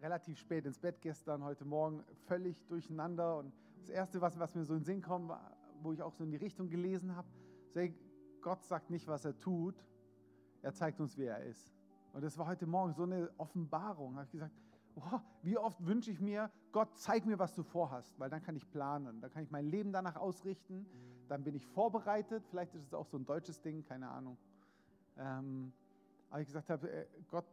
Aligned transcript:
relativ 0.00 0.38
spät 0.38 0.64
ins 0.64 0.78
Bett 0.78 1.00
gestern, 1.00 1.44
heute 1.44 1.64
Morgen 1.64 2.02
völlig 2.26 2.64
durcheinander. 2.66 3.38
Und 3.38 3.52
das 3.80 3.90
Erste, 3.90 4.20
was, 4.20 4.38
was 4.38 4.54
mir 4.54 4.64
so 4.64 4.74
in 4.74 4.80
den 4.80 4.84
Sinn 4.84 5.02
kommt, 5.02 5.28
war, 5.28 5.56
wo 5.82 5.92
ich 5.92 6.02
auch 6.02 6.12
so 6.12 6.24
in 6.24 6.30
die 6.30 6.36
Richtung 6.36 6.68
gelesen 6.68 7.14
habe, 7.14 7.28
so, 7.72 7.80
Gott 8.40 8.62
sagt 8.64 8.90
nicht, 8.90 9.06
was 9.06 9.24
er 9.24 9.38
tut, 9.38 9.74
er 10.62 10.72
zeigt 10.72 11.00
uns, 11.00 11.16
wer 11.16 11.36
er 11.38 11.44
ist. 11.44 11.74
Und 12.12 12.24
das 12.24 12.36
war 12.38 12.46
heute 12.46 12.66
Morgen 12.66 12.92
so 12.92 13.04
eine 13.04 13.30
Offenbarung. 13.36 14.12
Da 14.12 14.20
habe 14.20 14.26
ich 14.26 14.32
gesagt, 14.32 14.54
oh, 14.96 15.20
wie 15.42 15.56
oft 15.56 15.84
wünsche 15.86 16.10
ich 16.10 16.20
mir, 16.20 16.50
Gott, 16.72 16.96
zeig 16.96 17.26
mir, 17.26 17.38
was 17.38 17.54
du 17.54 17.62
vorhast, 17.62 18.18
weil 18.18 18.30
dann 18.30 18.42
kann 18.42 18.56
ich 18.56 18.68
planen, 18.70 19.20
dann 19.20 19.30
kann 19.30 19.42
ich 19.42 19.50
mein 19.50 19.66
Leben 19.66 19.92
danach 19.92 20.16
ausrichten, 20.16 20.86
dann 21.28 21.44
bin 21.44 21.54
ich 21.54 21.66
vorbereitet. 21.66 22.44
Vielleicht 22.48 22.74
ist 22.74 22.84
es 22.84 22.94
auch 22.94 23.06
so 23.06 23.16
ein 23.16 23.26
deutsches 23.26 23.60
Ding, 23.60 23.84
keine 23.84 24.08
Ahnung. 24.08 24.36
Ähm, 25.16 25.72
aber 26.30 26.40
ich 26.40 26.46
gesagt 26.46 26.70
habe, 26.70 26.90
äh, 26.90 27.06
Gott 27.28 27.44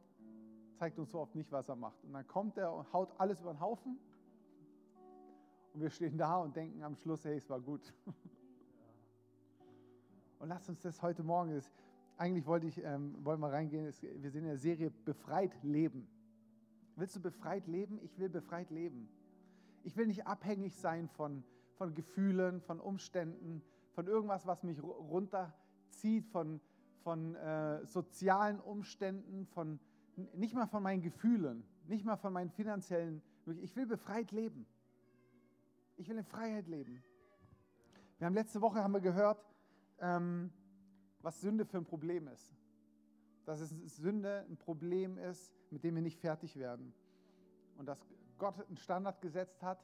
zeigt 0.77 0.99
uns 0.99 1.11
so 1.11 1.19
oft 1.19 1.35
nicht, 1.35 1.51
was 1.51 1.67
er 1.67 1.75
macht. 1.75 2.03
Und 2.03 2.13
dann 2.13 2.27
kommt 2.27 2.57
er 2.57 2.71
und 2.73 2.91
haut 2.93 3.09
alles 3.17 3.41
über 3.41 3.53
den 3.53 3.59
Haufen. 3.59 3.97
Und 5.73 5.81
wir 5.81 5.89
stehen 5.89 6.17
da 6.17 6.37
und 6.37 6.55
denken 6.55 6.83
am 6.83 6.95
Schluss, 6.95 7.25
hey, 7.25 7.37
es 7.37 7.49
war 7.49 7.59
gut. 7.59 7.93
Und 10.39 10.49
lasst 10.49 10.69
uns 10.69 10.81
das 10.81 11.01
heute 11.01 11.23
Morgen, 11.23 11.55
das, 11.55 11.71
eigentlich 12.17 12.45
wollte 12.45 12.67
ich, 12.67 12.83
ähm, 12.83 13.15
wollen 13.25 13.39
wir 13.39 13.51
reingehen, 13.51 13.85
das, 13.85 14.01
wir 14.03 14.29
sind 14.29 14.43
in 14.43 14.49
der 14.49 14.57
Serie 14.59 14.91
Befreit 14.91 15.51
leben. 15.63 16.07
Willst 16.95 17.15
du 17.15 17.19
befreit 17.19 17.67
leben? 17.67 17.99
Ich 18.03 18.17
will 18.19 18.29
befreit 18.29 18.69
leben. 18.69 19.09
Ich 19.83 19.97
will 19.97 20.07
nicht 20.07 20.27
abhängig 20.27 20.75
sein 20.75 21.09
von, 21.09 21.43
von 21.75 21.93
Gefühlen, 21.95 22.61
von 22.61 22.79
Umständen, 22.79 23.63
von 23.93 24.07
irgendwas, 24.07 24.45
was 24.45 24.63
mich 24.63 24.81
runterzieht, 24.83 26.27
von, 26.27 26.59
von 27.03 27.35
äh, 27.35 27.85
sozialen 27.85 28.59
Umständen, 28.59 29.45
von, 29.47 29.79
nicht 30.33 30.53
mal 30.53 30.67
von 30.67 30.83
meinen 30.83 31.01
Gefühlen, 31.01 31.63
nicht 31.85 32.05
mal 32.05 32.17
von 32.17 32.33
meinen 32.33 32.49
finanziellen. 32.49 33.21
Ich 33.61 33.75
will 33.75 33.85
befreit 33.85 34.31
leben. 34.31 34.65
Ich 35.95 36.09
will 36.09 36.17
in 36.17 36.23
Freiheit 36.23 36.67
leben. 36.67 37.03
Wir 38.17 38.25
haben 38.25 38.33
letzte 38.33 38.61
Woche 38.61 38.83
haben 38.83 38.93
wir 38.93 39.01
gehört, 39.01 39.43
ähm, 39.99 40.51
was 41.21 41.41
Sünde 41.41 41.65
für 41.65 41.77
ein 41.77 41.85
Problem 41.85 42.27
ist. 42.27 42.55
Dass 43.45 43.59
es 43.59 43.69
Sünde 43.95 44.45
ein 44.49 44.57
Problem 44.57 45.17
ist, 45.17 45.53
mit 45.71 45.83
dem 45.83 45.95
wir 45.95 46.01
nicht 46.01 46.19
fertig 46.19 46.57
werden. 46.57 46.93
Und 47.77 47.85
dass 47.85 48.05
Gott 48.37 48.59
einen 48.67 48.77
Standard 48.77 49.21
gesetzt 49.21 49.61
hat 49.61 49.83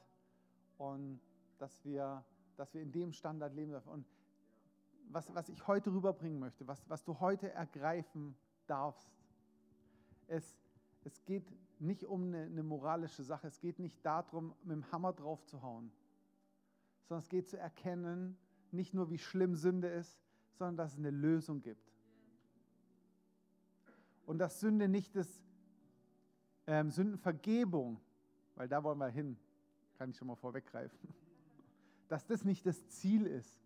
und 0.78 1.20
dass 1.58 1.84
wir, 1.84 2.24
dass 2.56 2.74
wir 2.74 2.82
in 2.82 2.92
dem 2.92 3.12
Standard 3.12 3.54
leben 3.54 3.70
dürfen. 3.70 3.90
Und 3.90 4.06
was, 5.08 5.32
was 5.34 5.48
ich 5.48 5.66
heute 5.66 5.92
rüberbringen 5.92 6.38
möchte, 6.38 6.66
was, 6.66 6.88
was 6.88 7.04
du 7.04 7.20
heute 7.20 7.50
ergreifen 7.52 8.36
darfst, 8.66 9.10
es, 10.28 10.56
es 11.04 11.24
geht 11.24 11.44
nicht 11.80 12.04
um 12.04 12.28
eine, 12.28 12.44
eine 12.44 12.62
moralische 12.62 13.22
Sache, 13.22 13.48
es 13.48 13.60
geht 13.60 13.78
nicht 13.78 14.04
darum, 14.04 14.54
mit 14.62 14.76
dem 14.76 14.92
Hammer 14.92 15.12
drauf 15.12 15.44
zu 15.44 15.62
hauen, 15.62 15.92
sondern 17.08 17.22
es 17.22 17.28
geht 17.28 17.48
zu 17.48 17.58
erkennen, 17.58 18.36
nicht 18.70 18.94
nur 18.94 19.10
wie 19.10 19.18
schlimm 19.18 19.54
Sünde 19.56 19.88
ist, 19.88 20.18
sondern 20.54 20.76
dass 20.76 20.92
es 20.92 20.98
eine 20.98 21.10
Lösung 21.10 21.62
gibt. 21.62 21.92
Und 24.26 24.38
dass 24.38 24.60
Sünde 24.60 24.88
nicht 24.88 25.14
das 25.14 25.28
ähm, 26.66 26.90
Sündenvergebung, 26.90 28.00
weil 28.54 28.68
da 28.68 28.82
wollen 28.82 28.98
wir 28.98 29.08
hin, 29.08 29.36
kann 29.98 30.10
ich 30.10 30.16
schon 30.16 30.28
mal 30.28 30.36
vorweggreifen, 30.36 31.14
dass 32.08 32.26
das 32.26 32.44
nicht 32.44 32.64
das 32.66 32.88
Ziel 32.88 33.26
ist, 33.26 33.60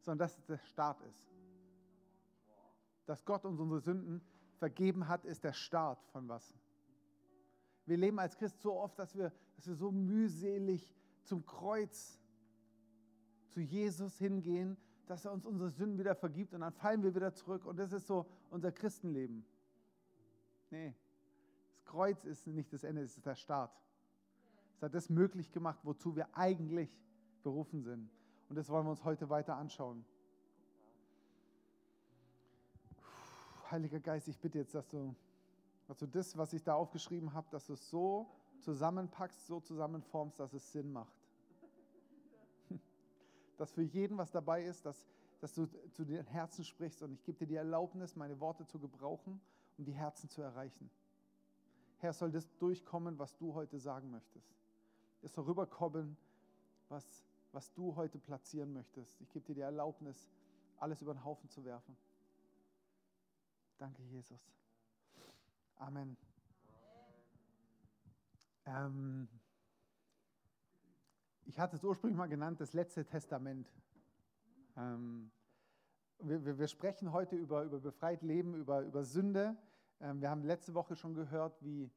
sondern 0.00 0.26
dass 0.26 0.38
es 0.38 0.46
der 0.46 0.58
Start 0.58 1.00
ist. 1.02 1.26
Dass 3.06 3.24
Gott 3.24 3.44
uns 3.44 3.58
unsere 3.58 3.80
Sünden 3.80 4.20
vergeben 4.60 5.08
hat, 5.08 5.24
ist 5.24 5.42
der 5.42 5.54
Start 5.54 6.04
von 6.12 6.28
was. 6.28 6.54
Wir 7.86 7.96
leben 7.96 8.20
als 8.20 8.36
Christ 8.36 8.60
so 8.60 8.74
oft, 8.74 8.98
dass 8.98 9.16
wir, 9.16 9.32
dass 9.56 9.66
wir 9.66 9.74
so 9.74 9.90
mühselig 9.90 10.94
zum 11.24 11.44
Kreuz, 11.44 12.20
zu 13.48 13.60
Jesus 13.60 14.16
hingehen, 14.16 14.76
dass 15.06 15.24
er 15.24 15.32
uns 15.32 15.44
unsere 15.44 15.70
Sünden 15.70 15.98
wieder 15.98 16.14
vergibt 16.14 16.54
und 16.54 16.60
dann 16.60 16.72
fallen 16.72 17.02
wir 17.02 17.12
wieder 17.14 17.32
zurück. 17.32 17.64
Und 17.64 17.78
das 17.78 17.92
ist 17.92 18.06
so 18.06 18.26
unser 18.50 18.70
Christenleben. 18.70 19.44
Nee, 20.70 20.94
das 21.72 21.84
Kreuz 21.84 22.24
ist 22.24 22.46
nicht 22.46 22.72
das 22.72 22.84
Ende, 22.84 23.02
es 23.02 23.16
ist 23.16 23.26
der 23.26 23.34
Start. 23.34 23.72
Es 24.76 24.82
hat 24.82 24.94
das 24.94 25.10
möglich 25.10 25.50
gemacht, 25.50 25.80
wozu 25.82 26.14
wir 26.14 26.28
eigentlich 26.36 27.02
berufen 27.42 27.82
sind. 27.82 28.08
Und 28.48 28.56
das 28.56 28.68
wollen 28.68 28.86
wir 28.86 28.90
uns 28.90 29.02
heute 29.02 29.28
weiter 29.30 29.56
anschauen. 29.56 30.04
Heiliger 33.70 34.00
Geist, 34.00 34.26
ich 34.26 34.38
bitte 34.38 34.58
jetzt, 34.58 34.74
dass 34.74 34.88
du, 34.88 35.14
dass 35.86 35.98
du 35.98 36.06
das, 36.06 36.36
was 36.36 36.52
ich 36.52 36.62
da 36.62 36.74
aufgeschrieben 36.74 37.32
habe, 37.32 37.46
dass 37.50 37.66
du 37.66 37.74
es 37.74 37.88
so 37.88 38.28
zusammenpackst, 38.60 39.46
so 39.46 39.60
zusammenformst, 39.60 40.40
dass 40.40 40.52
es 40.52 40.72
Sinn 40.72 40.92
macht. 40.92 41.14
Dass 43.56 43.72
für 43.72 43.82
jeden, 43.82 44.18
was 44.18 44.30
dabei 44.30 44.64
ist, 44.64 44.86
dass, 44.86 45.06
dass 45.40 45.54
du 45.54 45.66
zu 45.92 46.04
den 46.04 46.26
Herzen 46.26 46.64
sprichst 46.64 47.02
und 47.02 47.12
ich 47.12 47.22
gebe 47.22 47.38
dir 47.38 47.46
die 47.46 47.54
Erlaubnis, 47.56 48.16
meine 48.16 48.40
Worte 48.40 48.66
zu 48.66 48.78
gebrauchen, 48.78 49.40
um 49.78 49.84
die 49.84 49.92
Herzen 49.92 50.28
zu 50.28 50.42
erreichen. 50.42 50.90
Herr, 51.98 52.12
soll 52.12 52.32
das 52.32 52.48
durchkommen, 52.58 53.18
was 53.18 53.36
du 53.36 53.54
heute 53.54 53.78
sagen 53.78 54.10
möchtest. 54.10 54.54
Es 55.22 55.34
soll 55.34 55.44
rüberkommen, 55.44 56.16
was, 56.88 57.24
was 57.52 57.72
du 57.74 57.94
heute 57.96 58.18
platzieren 58.18 58.72
möchtest. 58.72 59.20
Ich 59.20 59.30
gebe 59.30 59.44
dir 59.44 59.54
die 59.54 59.60
Erlaubnis, 59.60 60.30
alles 60.78 61.02
über 61.02 61.12
den 61.12 61.24
Haufen 61.24 61.48
zu 61.50 61.64
werfen. 61.64 61.96
Danke, 63.80 64.02
Jesus. 64.02 64.38
Amen. 65.76 66.14
Ähm, 68.66 69.26
ich 71.46 71.58
hatte 71.58 71.76
es 71.76 71.82
ursprünglich 71.82 72.18
mal 72.18 72.28
genannt, 72.28 72.60
das 72.60 72.74
letzte 72.74 73.06
Testament. 73.06 73.72
Ähm, 74.76 75.30
wir, 76.18 76.58
wir, 76.58 76.68
sprechen 76.68 77.10
heute 77.12 77.36
über, 77.36 77.62
über 77.62 77.80
befreit 77.80 78.20
Leben, 78.20 78.54
über, 78.54 78.82
über 78.82 79.02
Sünde. 79.02 79.56
Ähm, 79.98 80.20
wir 80.20 80.28
haben 80.28 80.44
letzte 80.44 80.74
Woche 80.74 80.94
schon 80.94 81.14
gehört, 81.14 81.64
wie, 81.64 81.90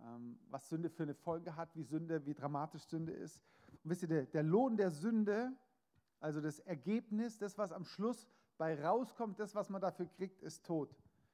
ähm, 0.00 0.40
was 0.50 0.68
Sünde 0.68 0.90
für 0.90 1.04
eine 1.04 1.14
Folge 1.14 1.54
hat, 1.54 1.76
wie 1.76 1.84
Sünde, 1.84 2.26
wie 2.26 2.34
dramatisch 2.34 2.82
Sünde 2.82 3.12
ist. 3.12 3.40
Und 3.84 3.90
wisst 3.90 4.02
ihr, 4.02 4.08
der, 4.08 4.26
der 4.26 4.42
Lohn 4.42 4.76
der 4.76 4.90
Sünde, 4.90 5.56
also 6.18 6.40
das 6.40 6.58
Ergebnis, 6.58 7.38
das, 7.38 7.56
was 7.58 7.70
am 7.70 7.84
Schluss 7.84 8.26
bei 8.56 8.84
rauskommt, 8.84 9.38
das, 9.38 9.54
was 9.54 9.70
man 9.70 9.80
dafür 9.80 10.06
kriegt, 10.06 10.42
ist 10.42 10.66
Tod. 10.66 10.92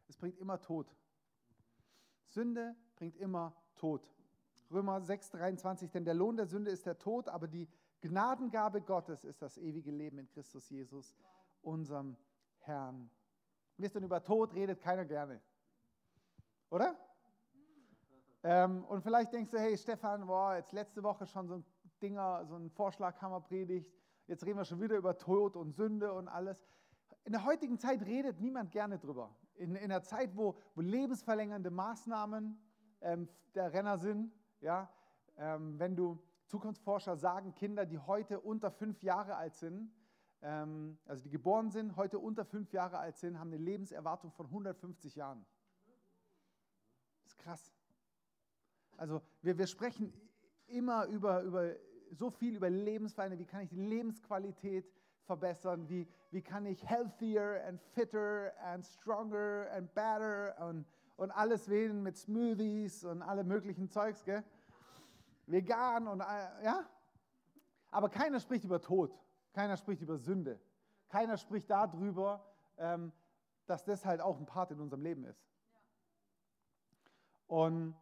Es 0.09 0.17
bringt 0.17 0.39
immer 0.39 0.61
Tod. 0.61 0.95
Sünde 2.29 2.75
bringt 2.97 3.17
immer 3.17 3.55
Tod. 3.77 4.09
Römer 4.71 5.01
6, 5.01 5.31
23, 5.31 5.91
denn 5.91 6.05
der 6.05 6.15
Lohn 6.15 6.37
der 6.37 6.47
Sünde 6.47 6.71
ist 6.71 6.87
der 6.87 6.99
Tod, 6.99 7.29
aber 7.29 7.47
die 7.47 7.69
Gnadengabe 8.01 8.83
Gottes 8.83 9.25
ist 9.25 9.41
das 9.41 9.57
ewige 9.57 9.91
Leben 9.91 10.19
in 10.19 10.29
Christus 10.29 10.69
Jesus, 10.69 11.15
unserem 11.63 12.17
Herrn. 12.59 13.11
Wisst 13.77 13.97
ihr, 13.97 14.03
über 14.03 14.23
Tod 14.23 14.55
redet 14.55 14.81
keiner 14.81 15.05
gerne. 15.05 15.41
Oder? 16.71 16.97
Ähm, 18.43 18.85
und 18.85 19.03
vielleicht 19.03 19.33
denkst 19.33 19.51
du, 19.51 19.59
hey 19.59 19.77
Stefan, 19.77 20.27
boah, 20.27 20.57
jetzt 20.57 20.73
letzte 20.73 21.03
Woche 21.03 21.27
schon 21.27 21.49
so 21.49 21.55
ein 21.55 21.65
Dinger, 22.03 22.45
so 22.47 22.57
ein 22.57 22.71
Vorschlaghammerpredigt, 22.71 23.91
jetzt 24.27 24.45
reden 24.45 24.59
wir 24.59 24.65
schon 24.65 24.81
wieder 24.81 24.97
über 24.97 25.17
Tod 25.17 25.57
und 25.57 25.73
Sünde 25.73 26.13
und 26.13 26.29
alles. 26.29 26.63
In 27.25 27.33
der 27.33 27.45
heutigen 27.45 27.79
Zeit 27.79 28.03
redet 28.03 28.41
niemand 28.41 28.71
gerne 28.71 28.99
drüber. 28.99 29.35
In, 29.55 29.77
in 29.77 29.85
einer 29.85 30.03
Zeit, 30.03 30.37
wo, 30.37 30.57
wo 30.75 30.83
lebensverlängernde 30.83 31.71
Maßnahmen 31.71 32.59
ähm, 33.01 33.29
der 33.55 33.73
Renner 33.73 33.99
sind, 33.99 34.33
ja, 34.61 34.93
ähm, 35.37 35.79
wenn 35.79 35.97
du 35.97 36.23
Zukunftsforscher 36.47 37.17
sagen, 37.17 37.55
Kinder, 37.55 37.87
die 37.87 37.99
heute 37.99 38.41
unter 38.41 38.71
fünf 38.71 39.03
Jahre 39.03 39.37
alt 39.37 39.55
sind, 39.55 39.91
ähm, 40.43 40.99
also 41.07 41.23
die 41.23 41.31
geboren 41.31 41.71
sind, 41.71 41.97
heute 41.97 42.19
unter 42.19 42.45
fünf 42.45 42.73
Jahre 42.73 42.99
alt 42.99 43.17
sind, 43.17 43.39
haben 43.39 43.49
eine 43.49 43.57
Lebenserwartung 43.57 44.31
von 44.31 44.47
150 44.47 45.15
Jahren. 45.17 45.47
Das 47.23 47.33
ist 47.33 47.39
krass. 47.39 47.73
Also 48.99 49.23
wir, 49.41 49.57
wir 49.57 49.67
sprechen 49.67 50.13
immer 50.67 51.07
über, 51.07 51.43
über 51.43 51.75
so 52.11 52.31
viel 52.31 52.57
über 52.57 52.69
Lebensweise, 52.69 53.39
wie 53.39 53.47
kann 53.47 53.63
ich 53.63 53.71
die 53.71 53.77
Lebensqualität 53.77 54.93
verbessern, 55.25 55.89
wie, 55.89 56.07
wie 56.31 56.43
kann 56.43 56.67
ich 56.67 56.85
healthier 56.85 57.65
and 57.67 57.81
fitter 57.81 58.53
and 58.63 58.85
stronger 58.85 59.71
and 59.73 59.93
better 59.95 60.55
und, 60.69 60.87
und 61.17 61.31
alles 61.31 61.69
wählen 61.69 62.03
mit 62.03 62.17
Smoothies 62.17 63.05
und 63.05 63.23
alle 63.23 63.45
möglichen 63.45 63.89
Zeugs, 63.89 64.25
gell? 64.25 64.45
vegan 65.47 66.09
und 66.09 66.21
äh, 66.21 66.65
ja. 66.65 66.85
Aber 67.91 68.09
keiner 68.09 68.41
spricht 68.41 68.65
über 68.65 68.81
Tod, 68.81 69.17
keiner 69.53 69.77
spricht 69.77 70.03
über 70.03 70.19
Sünde, 70.19 70.61
keiner 71.09 71.37
spricht 71.37 71.71
darüber, 71.71 72.45
ähm, 72.77 73.13
dass 73.67 73.85
das 73.85 74.05
halt 74.05 74.21
auch 74.21 74.39
ein 74.39 74.47
Part 74.47 74.73
in 74.73 74.81
unserem 74.81 75.03
Leben 75.03 75.25
ist. 75.25 75.45
Und 77.47 77.95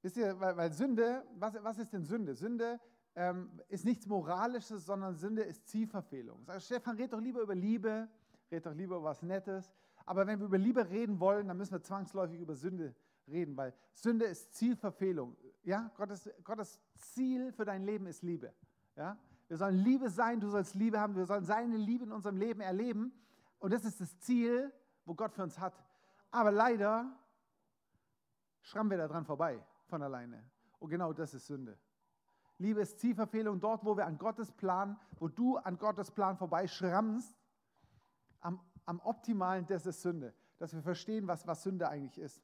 wisst 0.00 0.16
ihr, 0.16 0.38
weil, 0.40 0.56
weil 0.56 0.72
Sünde, 0.72 1.24
was, 1.34 1.54
was 1.62 1.78
ist 1.78 1.92
denn 1.92 2.04
Sünde? 2.04 2.34
Sünde 2.34 2.80
ähm, 3.14 3.50
ist 3.68 3.84
nichts 3.84 4.06
Moralisches, 4.06 4.86
sondern 4.86 5.14
Sünde 5.14 5.42
ist 5.42 5.68
Zielverfehlung. 5.68 6.44
Sag, 6.44 6.62
Stefan, 6.62 6.96
red 6.96 7.12
doch 7.12 7.20
lieber 7.20 7.40
über 7.40 7.54
Liebe, 7.54 8.08
red 8.50 8.64
doch 8.64 8.74
lieber 8.74 8.96
über 8.96 9.04
was 9.04 9.22
Nettes. 9.22 9.72
Aber 10.06 10.26
wenn 10.26 10.38
wir 10.38 10.46
über 10.46 10.58
Liebe 10.58 10.88
reden 10.88 11.20
wollen, 11.20 11.48
dann 11.48 11.56
müssen 11.56 11.72
wir 11.72 11.82
zwangsläufig 11.82 12.40
über 12.40 12.54
Sünde 12.54 12.94
reden, 13.28 13.56
weil 13.56 13.74
Sünde 13.92 14.24
ist 14.24 14.54
Zielverfehlung. 14.54 15.36
Ja, 15.62 15.90
Gottes, 15.96 16.28
Gottes 16.42 16.80
Ziel 16.96 17.52
für 17.52 17.64
dein 17.64 17.84
Leben 17.84 18.06
ist 18.06 18.22
Liebe. 18.22 18.52
Ja, 18.96 19.16
wir 19.48 19.56
sollen 19.56 19.76
Liebe 19.76 20.10
sein, 20.10 20.40
du 20.40 20.48
sollst 20.48 20.74
Liebe 20.74 20.98
haben, 20.98 21.14
wir 21.14 21.26
sollen 21.26 21.44
seine 21.44 21.76
Liebe 21.76 22.04
in 22.04 22.12
unserem 22.12 22.36
Leben 22.36 22.60
erleben. 22.60 23.12
Und 23.58 23.72
das 23.72 23.84
ist 23.84 24.00
das 24.00 24.18
Ziel, 24.20 24.72
wo 25.04 25.14
Gott 25.14 25.34
für 25.34 25.42
uns 25.42 25.58
hat. 25.58 25.74
Aber 26.30 26.50
leider 26.50 27.16
schrammen 28.62 28.90
wir 28.90 28.98
daran 28.98 29.24
vorbei 29.24 29.64
von 29.86 30.02
alleine. 30.02 30.42
Und 30.78 30.90
genau 30.90 31.12
das 31.12 31.34
ist 31.34 31.46
Sünde. 31.46 31.78
Liebe 32.62 32.80
ist 32.80 33.00
Zielverfehlung 33.00 33.60
dort, 33.60 33.84
wo 33.84 33.96
wir 33.96 34.06
an 34.06 34.16
Gottes 34.16 34.52
Plan, 34.52 34.98
wo 35.18 35.28
du 35.28 35.56
an 35.58 35.76
Gottes 35.78 36.10
Plan 36.10 36.36
vorbeischrammst, 36.36 37.36
am, 38.40 38.60
am 38.86 39.00
optimalen, 39.00 39.66
das 39.66 39.84
ist 39.84 40.02
Sünde. 40.02 40.32
Dass 40.58 40.72
wir 40.72 40.82
verstehen, 40.82 41.26
was, 41.26 41.46
was 41.46 41.62
Sünde 41.62 41.88
eigentlich 41.88 42.18
ist. 42.18 42.40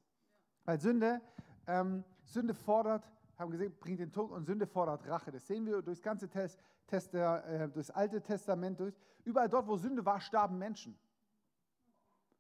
Weil 0.65 0.81
Sünde, 0.81 1.20
ähm, 1.67 2.05
Sünde 2.25 2.53
fordert, 2.53 3.09
haben 3.38 3.53
gesehen, 3.53 3.73
bringt 3.79 4.00
den 4.00 4.11
Tod 4.11 4.32
und 4.32 4.44
Sünde 4.44 4.67
fordert 4.67 5.06
Rache. 5.06 5.31
Das 5.31 5.47
sehen 5.47 5.65
wir 5.65 5.81
durchs 5.82 6.03
ganze 6.03 6.29
Test, 6.29 6.61
Test, 6.88 7.15
äh, 7.15 7.69
durchs 7.69 7.91
Alte 7.91 8.20
Testament 8.20 8.81
durch. 8.81 8.94
Überall 9.25 9.49
dort, 9.49 9.69
wo 9.69 9.76
Sünde 9.76 10.05
war, 10.05 10.20
starben 10.20 10.59
Menschen. 10.59 10.99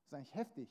Das 0.00 0.06
ist 0.06 0.14
eigentlich 0.14 0.34
heftig. 0.34 0.68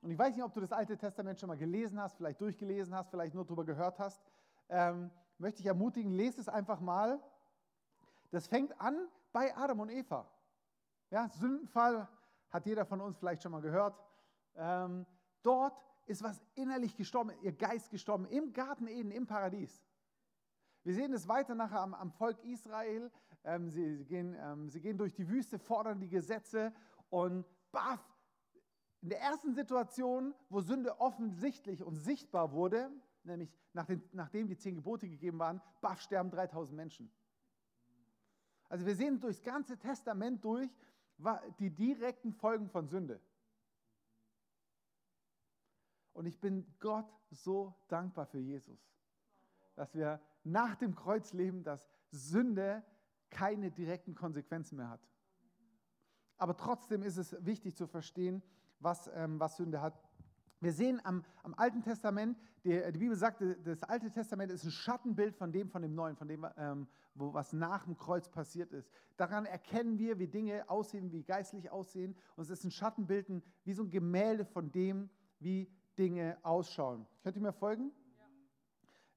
Und 0.00 0.10
ich 0.10 0.18
weiß 0.18 0.34
nicht, 0.34 0.44
ob 0.44 0.54
du 0.54 0.60
das 0.60 0.72
Alte 0.72 0.96
Testament 0.96 1.38
schon 1.38 1.48
mal 1.48 1.58
gelesen 1.58 2.00
hast, 2.00 2.16
vielleicht 2.16 2.40
durchgelesen 2.40 2.94
hast, 2.94 3.10
vielleicht 3.10 3.34
nur 3.34 3.44
darüber 3.44 3.64
gehört 3.64 3.98
hast. 3.98 4.22
Ähm, 4.68 5.10
möchte 5.38 5.60
ich 5.60 5.66
ermutigen, 5.66 6.12
lese 6.12 6.40
es 6.40 6.48
einfach 6.48 6.80
mal. 6.80 7.20
Das 8.30 8.46
fängt 8.46 8.78
an 8.80 9.08
bei 9.32 9.56
Adam 9.56 9.80
und 9.80 9.90
Eva. 9.90 10.30
Ja, 11.10 11.28
Sündenfall 11.28 12.08
hat 12.50 12.66
jeder 12.66 12.84
von 12.84 13.00
uns 13.00 13.16
vielleicht 13.16 13.42
schon 13.42 13.52
mal 13.52 13.60
gehört. 13.60 13.98
Ähm, 14.56 15.06
dort 15.42 15.80
ist 16.06 16.22
was 16.22 16.42
innerlich 16.54 16.96
gestorben, 16.96 17.32
ihr 17.42 17.52
Geist 17.52 17.90
gestorben, 17.90 18.26
im 18.26 18.52
Garten 18.52 18.86
Eden, 18.86 19.10
im 19.10 19.26
Paradies. 19.26 19.84
Wir 20.82 20.94
sehen 20.94 21.12
es 21.12 21.28
weiter 21.28 21.54
nachher 21.54 21.80
am, 21.80 21.94
am 21.94 22.12
Volk 22.12 22.42
Israel. 22.44 23.10
Ähm, 23.44 23.70
sie, 23.70 23.96
sie, 23.96 24.04
gehen, 24.04 24.36
ähm, 24.40 24.70
sie 24.70 24.80
gehen 24.80 24.98
durch 24.98 25.14
die 25.14 25.28
Wüste, 25.28 25.58
fordern 25.58 26.00
die 26.00 26.08
Gesetze 26.08 26.72
und 27.10 27.44
baff, 27.72 28.00
in 29.02 29.10
der 29.10 29.20
ersten 29.20 29.54
Situation, 29.54 30.34
wo 30.48 30.60
Sünde 30.60 31.00
offensichtlich 31.00 31.82
und 31.82 31.94
sichtbar 31.94 32.52
wurde, 32.52 32.90
nämlich 33.26 33.52
nach 33.72 33.86
den, 33.86 34.02
nachdem 34.12 34.48
die 34.48 34.56
zehn 34.56 34.76
Gebote 34.76 35.08
gegeben 35.08 35.38
waren, 35.38 35.60
baff, 35.80 36.00
sterben 36.00 36.30
3000 36.30 36.76
Menschen. 36.76 37.12
Also 38.68 38.86
wir 38.86 38.96
sehen 38.96 39.20
durchs 39.20 39.42
ganze 39.42 39.78
Testament 39.78 40.44
durch 40.44 40.70
die 41.58 41.70
direkten 41.70 42.32
Folgen 42.32 42.68
von 42.68 42.88
Sünde. 42.88 43.20
Und 46.12 46.26
ich 46.26 46.40
bin 46.40 46.66
Gott 46.80 47.06
so 47.30 47.74
dankbar 47.88 48.26
für 48.26 48.38
Jesus, 48.38 48.90
dass 49.74 49.94
wir 49.94 50.20
nach 50.44 50.76
dem 50.76 50.94
Kreuz 50.94 51.32
leben, 51.32 51.62
dass 51.62 51.86
Sünde 52.10 52.82
keine 53.30 53.70
direkten 53.70 54.14
Konsequenzen 54.14 54.76
mehr 54.76 54.88
hat. 54.88 55.06
Aber 56.38 56.56
trotzdem 56.56 57.02
ist 57.02 57.16
es 57.16 57.36
wichtig 57.44 57.76
zu 57.76 57.86
verstehen, 57.86 58.42
was, 58.78 59.10
ähm, 59.14 59.40
was 59.40 59.56
Sünde 59.56 59.80
hat. 59.80 59.98
Wir 60.60 60.72
sehen 60.72 61.00
am, 61.04 61.24
am 61.42 61.54
Alten 61.54 61.82
Testament, 61.82 62.38
die, 62.64 62.80
die, 62.92 62.98
Bibel 62.98 63.16
sagt, 63.16 63.42
das 63.64 63.82
Alte 63.82 64.10
Testament 64.10 64.50
ist 64.50 64.64
ein 64.64 64.70
Schattenbild 64.70 65.36
von 65.36 65.52
dem, 65.52 65.68
von 65.68 65.82
dem 65.82 65.94
Neuen, 65.94 66.16
von 66.16 66.28
dem, 66.28 66.46
ähm, 66.56 66.88
wo, 67.14 67.34
was 67.34 67.52
nach 67.52 67.84
dem 67.84 67.96
Kreuz 67.96 68.28
passiert 68.28 68.72
ist. 68.72 68.90
Daran 69.16 69.44
erkennen 69.44 69.98
wir, 69.98 70.18
wie 70.18 70.26
Dinge 70.26 70.68
aussehen, 70.68 71.12
wie 71.12 71.22
geistlich 71.22 71.70
aussehen. 71.70 72.16
Und 72.36 72.44
es 72.44 72.50
ist 72.50 72.64
ein 72.64 72.70
Schattenbild, 72.70 73.28
wie 73.64 73.72
so 73.72 73.82
ein 73.82 73.90
Gemälde 73.90 74.44
von 74.44 74.72
dem, 74.72 75.10
wie 75.38 75.70
Dinge 75.98 76.38
ausschauen. 76.42 77.06
Könnt 77.22 77.36
ihr 77.36 77.42
mir 77.42 77.52
folgen? 77.52 77.92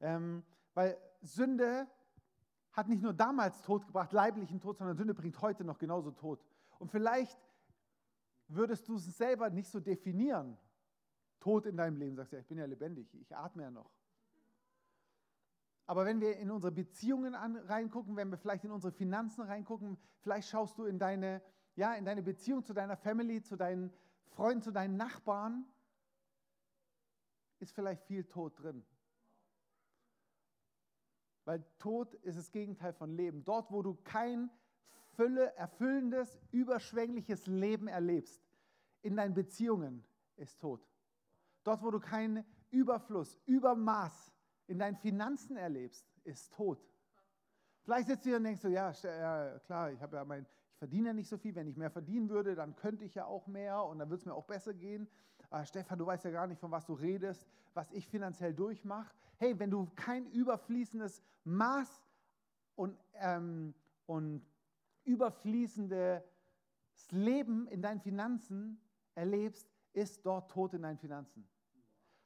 Ja. 0.01 0.15
Ähm, 0.15 0.43
weil 0.73 0.97
Sünde 1.21 1.87
hat 2.73 2.89
nicht 2.89 3.01
nur 3.01 3.13
damals 3.13 3.61
Tod 3.61 3.85
gebracht, 3.85 4.11
leiblichen 4.11 4.59
Tod, 4.59 4.77
sondern 4.77 4.95
Sünde 4.95 5.13
bringt 5.13 5.41
heute 5.41 5.63
noch 5.63 5.77
genauso 5.77 6.11
Tod. 6.11 6.43
Und 6.79 6.91
vielleicht 6.91 7.39
würdest 8.47 8.87
du 8.87 8.95
es 8.95 9.17
selber 9.17 9.49
nicht 9.49 9.69
so 9.69 9.79
definieren, 9.79 10.57
Tod 11.39 11.65
in 11.65 11.77
deinem 11.77 11.97
Leben. 11.97 12.15
Sagst 12.15 12.33
ja, 12.33 12.39
ich 12.39 12.47
bin 12.47 12.57
ja 12.57 12.65
lebendig, 12.65 13.13
ich 13.13 13.35
atme 13.35 13.63
ja 13.63 13.71
noch. 13.71 13.91
Aber 15.85 16.05
wenn 16.05 16.21
wir 16.21 16.37
in 16.37 16.51
unsere 16.51 16.71
Beziehungen 16.71 17.33
an, 17.33 17.55
reingucken, 17.55 18.15
wenn 18.15 18.29
wir 18.29 18.37
vielleicht 18.37 18.63
in 18.63 18.71
unsere 18.71 18.91
Finanzen 18.91 19.41
reingucken, 19.41 19.97
vielleicht 20.19 20.49
schaust 20.49 20.77
du 20.77 20.85
in 20.85 20.99
deine, 20.99 21.41
ja, 21.75 21.95
in 21.95 22.05
deine 22.05 22.21
Beziehung 22.21 22.63
zu 22.63 22.73
deiner 22.73 22.95
Family, 22.95 23.41
zu 23.41 23.55
deinen 23.55 23.91
Freunden, 24.27 24.61
zu 24.61 24.71
deinen 24.71 24.97
Nachbarn, 24.97 25.65
ist 27.59 27.73
vielleicht 27.73 28.03
viel 28.03 28.23
Tod 28.25 28.61
drin. 28.61 28.85
Weil 31.45 31.65
Tod 31.79 32.13
ist 32.13 32.37
das 32.37 32.51
Gegenteil 32.51 32.93
von 32.93 33.11
Leben. 33.11 33.43
Dort, 33.43 33.71
wo 33.71 33.81
du 33.81 33.95
kein 34.03 34.51
Fülle, 35.15 35.55
erfüllendes, 35.55 36.39
überschwängliches 36.51 37.47
Leben 37.47 37.87
erlebst, 37.87 38.47
in 39.01 39.15
deinen 39.15 39.33
Beziehungen, 39.33 40.05
ist 40.35 40.59
Tod. 40.59 40.88
Dort, 41.69 41.83
wo 41.83 41.91
du 41.91 41.99
keinen 41.99 42.43
Überfluss, 42.71 43.37
Übermaß 43.45 44.33
in 44.65 44.79
deinen 44.79 44.95
Finanzen 44.95 45.55
erlebst, 45.55 46.03
ist 46.23 46.51
Tod. 46.51 46.83
Vielleicht 47.83 48.07
sitzt 48.07 48.25
du 48.25 48.29
hier 48.29 48.37
und 48.37 48.43
denkst 48.45 48.63
du, 48.63 48.69
ja, 48.69 48.91
klar, 49.59 49.91
ich, 49.91 49.99
ja 49.99 50.25
mein, 50.25 50.47
ich 50.71 50.77
verdiene 50.79 51.09
ja 51.09 51.13
nicht 51.13 51.29
so 51.29 51.37
viel. 51.37 51.53
Wenn 51.53 51.67
ich 51.67 51.77
mehr 51.77 51.91
verdienen 51.91 52.27
würde, 52.27 52.55
dann 52.55 52.75
könnte 52.75 53.05
ich 53.05 53.13
ja 53.13 53.25
auch 53.25 53.45
mehr 53.45 53.83
und 53.83 53.99
dann 53.99 54.09
würde 54.09 54.19
es 54.19 54.25
mir 54.25 54.33
auch 54.33 54.47
besser 54.47 54.73
gehen. 54.73 55.07
Aber 55.51 55.63
Stefan, 55.63 55.99
du 55.99 56.07
weißt 56.07 56.25
ja 56.25 56.31
gar 56.31 56.47
nicht, 56.47 56.59
von 56.59 56.71
was 56.71 56.87
du 56.87 56.93
redest, 56.93 57.45
was 57.75 57.91
ich 57.91 58.07
finanziell 58.07 58.55
durchmache. 58.55 59.13
Hey, 59.37 59.59
wenn 59.59 59.69
du 59.69 59.91
kein 59.95 60.25
überfließendes 60.25 61.21
Maß 61.43 62.01
und, 62.73 62.97
ähm, 63.13 63.75
und 64.07 64.43
überfließendes 65.03 66.23
Leben 67.11 67.67
in 67.67 67.83
deinen 67.83 67.99
Finanzen 67.99 68.81
erlebst, 69.13 69.69
ist 69.93 70.25
dort 70.25 70.49
Tod 70.49 70.73
in 70.73 70.81
deinen 70.81 70.97
Finanzen. 70.97 71.47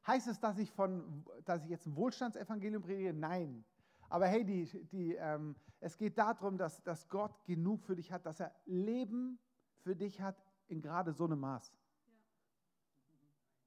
Heißt 0.06 0.28
es, 0.28 0.40
dass 0.40 0.58
ich, 0.58 0.72
von, 0.72 1.26
dass 1.46 1.64
ich 1.64 1.70
jetzt 1.70 1.86
ein 1.86 1.96
Wohlstandsevangelium 1.96 2.82
predige? 2.82 3.14
Nein. 3.14 3.64
Aber 4.10 4.28
hey, 4.28 4.44
die, 4.44 4.66
die, 4.88 5.16
ähm, 5.16 5.56
es 5.80 5.98
geht 5.98 6.18
darum, 6.18 6.58
dass, 6.58 6.84
dass 6.84 7.08
Gott 7.10 7.44
genug 7.46 7.84
für 7.84 7.96
dich 7.96 8.12
hat, 8.12 8.26
dass 8.26 8.40
er 8.40 8.54
Leben 8.66 9.40
für 9.80 9.96
dich 9.96 10.22
hat 10.22 10.36
in 10.68 10.82
gerade 10.82 11.14
so 11.14 11.26
einem 11.26 11.40
Maß. 11.40 11.74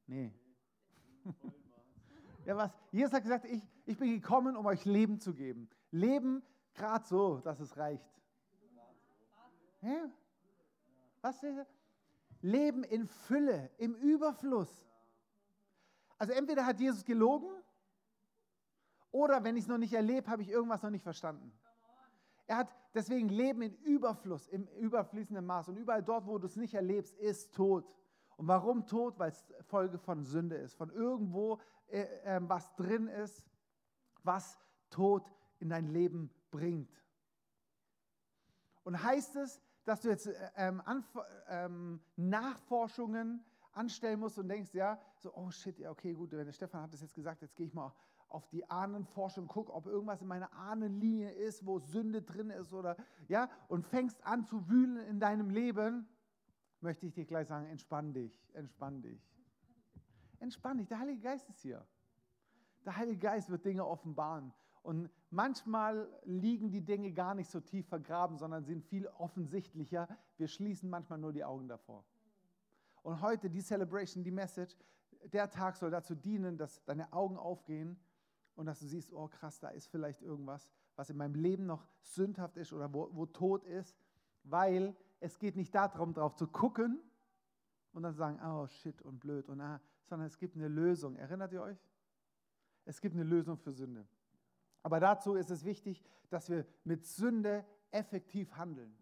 Nee. 0.06 0.32
Ja, 2.46 2.56
was? 2.56 2.70
Jesus 2.92 3.12
hat 3.12 3.24
gesagt, 3.24 3.44
ich, 3.46 3.68
ich 3.86 3.98
bin 3.98 4.12
gekommen, 4.12 4.56
um 4.56 4.66
euch 4.66 4.84
Leben 4.84 5.18
zu 5.18 5.34
geben. 5.34 5.68
Leben 5.90 6.44
gerade 6.74 7.04
so, 7.04 7.38
dass 7.38 7.58
es 7.58 7.76
reicht. 7.76 8.08
Ja? 9.82 10.08
Was? 11.22 11.44
Leben 12.40 12.84
in 12.84 13.08
Fülle, 13.08 13.70
im 13.78 13.96
Überfluss. 13.96 14.86
Also 16.18 16.32
entweder 16.32 16.64
hat 16.64 16.80
Jesus 16.80 17.04
gelogen 17.04 17.50
oder 19.10 19.42
wenn 19.44 19.56
ich 19.56 19.64
es 19.64 19.68
noch 19.68 19.78
nicht 19.78 19.92
erlebe, 19.92 20.30
habe 20.30 20.42
ich 20.42 20.48
irgendwas 20.48 20.82
noch 20.82 20.90
nicht 20.90 21.02
verstanden. 21.02 21.52
Er 22.46 22.58
hat 22.58 22.74
deswegen 22.94 23.28
Leben 23.28 23.62
in 23.62 23.74
Überfluss, 23.76 24.46
im 24.48 24.66
überfließenden 24.68 25.44
Maß. 25.44 25.68
Und 25.68 25.76
überall 25.76 26.02
dort, 26.02 26.26
wo 26.26 26.38
du 26.38 26.46
es 26.46 26.56
nicht 26.56 26.74
erlebst, 26.74 27.16
ist 27.16 27.54
Tod. 27.54 27.84
Und 28.36 28.46
warum 28.46 28.86
Tod? 28.86 29.18
Weil 29.18 29.30
es 29.30 29.44
Folge 29.62 29.98
von 29.98 30.24
Sünde 30.24 30.56
ist. 30.56 30.74
Von 30.74 30.90
irgendwo, 30.90 31.60
äh, 31.88 32.02
äh, 32.24 32.40
was 32.42 32.74
drin 32.76 33.08
ist, 33.08 33.44
was 34.22 34.58
Tod 34.90 35.30
in 35.58 35.70
dein 35.70 35.88
Leben 35.88 36.30
bringt. 36.50 37.02
Und 38.84 39.02
heißt 39.02 39.36
es, 39.36 39.60
dass 39.84 40.02
du 40.02 40.08
jetzt 40.08 40.26
äh, 40.26 40.50
ähm, 40.56 40.82
ähm, 41.48 42.00
Nachforschungen 42.16 43.44
anstellen 43.76 44.20
musst 44.20 44.38
und 44.38 44.48
denkst, 44.48 44.74
ja, 44.74 44.98
so, 45.18 45.34
oh 45.34 45.50
shit, 45.50 45.78
ja, 45.78 45.90
okay, 45.90 46.14
gut, 46.14 46.32
der 46.32 46.50
Stefan 46.52 46.82
hat 46.82 46.92
das 46.92 47.02
jetzt 47.02 47.14
gesagt, 47.14 47.42
jetzt 47.42 47.56
gehe 47.56 47.66
ich 47.66 47.74
mal 47.74 47.92
auf 48.28 48.48
die 48.48 48.68
Ahnenforschung, 48.68 49.46
guck, 49.46 49.70
ob 49.70 49.86
irgendwas 49.86 50.20
in 50.20 50.28
meiner 50.28 50.52
Ahnenlinie 50.52 51.30
ist, 51.30 51.64
wo 51.64 51.78
Sünde 51.78 52.22
drin 52.22 52.50
ist 52.50 52.72
oder, 52.72 52.96
ja, 53.28 53.48
und 53.68 53.86
fängst 53.86 54.24
an 54.26 54.44
zu 54.44 54.68
wühlen 54.68 54.96
in 55.06 55.20
deinem 55.20 55.50
Leben, 55.50 56.08
möchte 56.80 57.06
ich 57.06 57.14
dir 57.14 57.24
gleich 57.24 57.48
sagen, 57.48 57.66
entspann 57.66 58.12
dich, 58.12 58.42
entspann 58.54 59.02
dich. 59.02 59.20
Entspann 60.40 60.78
dich, 60.78 60.88
der 60.88 60.98
Heilige 60.98 61.20
Geist 61.20 61.48
ist 61.48 61.60
hier. 61.60 61.86
Der 62.84 62.96
Heilige 62.96 63.18
Geist 63.18 63.50
wird 63.50 63.64
Dinge 63.64 63.86
offenbaren. 63.86 64.52
Und 64.82 65.10
manchmal 65.30 66.08
liegen 66.24 66.70
die 66.70 66.84
Dinge 66.84 67.12
gar 67.12 67.34
nicht 67.34 67.50
so 67.50 67.60
tief 67.60 67.88
vergraben, 67.88 68.36
sondern 68.36 68.64
sind 68.64 68.84
viel 68.84 69.08
offensichtlicher. 69.08 70.08
Wir 70.36 70.46
schließen 70.46 70.88
manchmal 70.88 71.18
nur 71.18 71.32
die 71.32 71.44
Augen 71.44 71.66
davor. 71.66 72.04
Und 73.06 73.20
heute 73.20 73.48
die 73.48 73.62
Celebration, 73.62 74.24
die 74.24 74.32
Message, 74.32 74.76
der 75.26 75.48
Tag 75.48 75.76
soll 75.76 75.92
dazu 75.92 76.16
dienen, 76.16 76.58
dass 76.58 76.82
deine 76.86 77.12
Augen 77.12 77.36
aufgehen 77.36 77.96
und 78.56 78.66
dass 78.66 78.80
du 78.80 78.86
siehst, 78.86 79.12
oh 79.12 79.28
krass, 79.28 79.60
da 79.60 79.68
ist 79.68 79.86
vielleicht 79.86 80.22
irgendwas, 80.22 80.72
was 80.96 81.08
in 81.08 81.16
meinem 81.16 81.36
Leben 81.36 81.66
noch 81.66 81.86
sündhaft 82.00 82.56
ist 82.56 82.72
oder 82.72 82.92
wo, 82.92 83.08
wo 83.12 83.24
Tod 83.26 83.62
ist, 83.62 83.96
weil 84.42 84.96
es 85.20 85.38
geht 85.38 85.54
nicht 85.54 85.72
darum, 85.72 86.14
darauf 86.14 86.34
zu 86.34 86.48
gucken 86.48 87.00
und 87.92 88.02
dann 88.02 88.12
zu 88.12 88.18
sagen, 88.18 88.40
oh 88.44 88.66
shit 88.66 89.00
und 89.02 89.20
blöd 89.20 89.48
und 89.48 89.60
ah, 89.60 89.80
sondern 90.02 90.26
es 90.26 90.36
gibt 90.36 90.56
eine 90.56 90.66
Lösung. 90.66 91.14
Erinnert 91.14 91.52
ihr 91.52 91.62
euch? 91.62 91.78
Es 92.86 93.00
gibt 93.00 93.14
eine 93.14 93.22
Lösung 93.22 93.56
für 93.56 93.70
Sünde. 93.70 94.04
Aber 94.82 94.98
dazu 94.98 95.36
ist 95.36 95.52
es 95.52 95.64
wichtig, 95.64 96.02
dass 96.28 96.50
wir 96.50 96.66
mit 96.82 97.04
Sünde 97.04 97.64
effektiv 97.92 98.56
handeln. 98.56 98.98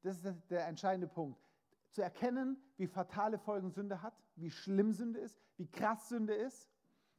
Das 0.00 0.24
ist 0.24 0.50
der 0.50 0.66
entscheidende 0.68 1.06
Punkt. 1.06 1.51
Zu 1.92 2.02
erkennen, 2.02 2.56
wie 2.76 2.86
fatale 2.86 3.38
Folgen 3.38 3.70
Sünde 3.70 4.02
hat, 4.02 4.14
wie 4.34 4.50
schlimm 4.50 4.92
Sünde 4.92 5.20
ist, 5.20 5.38
wie 5.56 5.70
krass 5.70 6.08
Sünde 6.08 6.34
ist. 6.34 6.68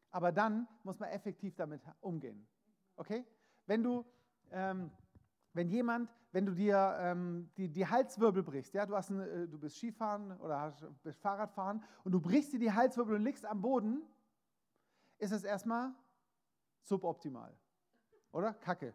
Aber 0.09 0.31
dann 0.31 0.67
muss 0.83 0.99
man 0.99 1.09
effektiv 1.09 1.55
damit 1.55 1.81
umgehen. 2.01 2.47
Okay? 2.95 3.25
Wenn 3.65 3.83
du, 3.83 4.05
ähm, 4.51 4.91
wenn 5.53 5.69
jemand, 5.69 6.09
wenn 6.31 6.45
du 6.45 6.53
dir 6.53 6.97
ähm, 6.99 7.51
die, 7.57 7.69
die 7.69 7.87
Halswirbel 7.87 8.43
brichst, 8.43 8.73
ja, 8.73 8.85
du, 8.85 8.95
hast 8.95 9.11
ein, 9.11 9.19
äh, 9.19 9.47
du 9.47 9.59
bist 9.59 9.77
Skifahren 9.77 10.37
oder 10.39 10.59
hast, 10.59 10.85
bist 11.03 11.19
Fahrradfahren 11.21 11.83
und 12.03 12.11
du 12.11 12.19
brichst 12.19 12.53
dir 12.53 12.59
die 12.59 12.71
Halswirbel 12.71 13.15
und 13.15 13.23
liegst 13.23 13.45
am 13.45 13.61
Boden, 13.61 14.01
ist 15.19 15.31
es 15.31 15.43
erstmal 15.43 15.93
suboptimal. 16.81 17.55
Oder? 18.31 18.53
Kacke. 18.55 18.93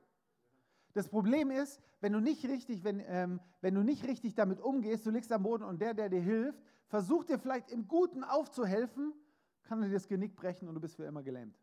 Das 0.98 1.08
Problem 1.08 1.52
ist, 1.52 1.80
wenn 2.00 2.12
du 2.12 2.18
nicht 2.18 2.44
richtig, 2.44 2.82
wenn, 2.82 3.00
ähm, 3.06 3.40
wenn 3.60 3.72
du 3.72 3.84
nicht 3.84 4.02
richtig 4.02 4.34
damit 4.34 4.60
umgehst, 4.60 5.06
du 5.06 5.12
liegst 5.12 5.30
am 5.30 5.44
Boden 5.44 5.62
und 5.62 5.80
der, 5.80 5.94
der 5.94 6.08
dir 6.08 6.20
hilft, 6.20 6.60
versucht 6.88 7.28
dir 7.28 7.38
vielleicht 7.38 7.70
im 7.70 7.86
Guten 7.86 8.24
aufzuhelfen, 8.24 9.14
kann 9.62 9.80
dir 9.80 9.90
das 9.90 10.08
Genick 10.08 10.34
brechen 10.34 10.66
und 10.66 10.74
du 10.74 10.80
bist 10.80 10.96
für 10.96 11.04
immer 11.04 11.22
gelähmt. 11.22 11.56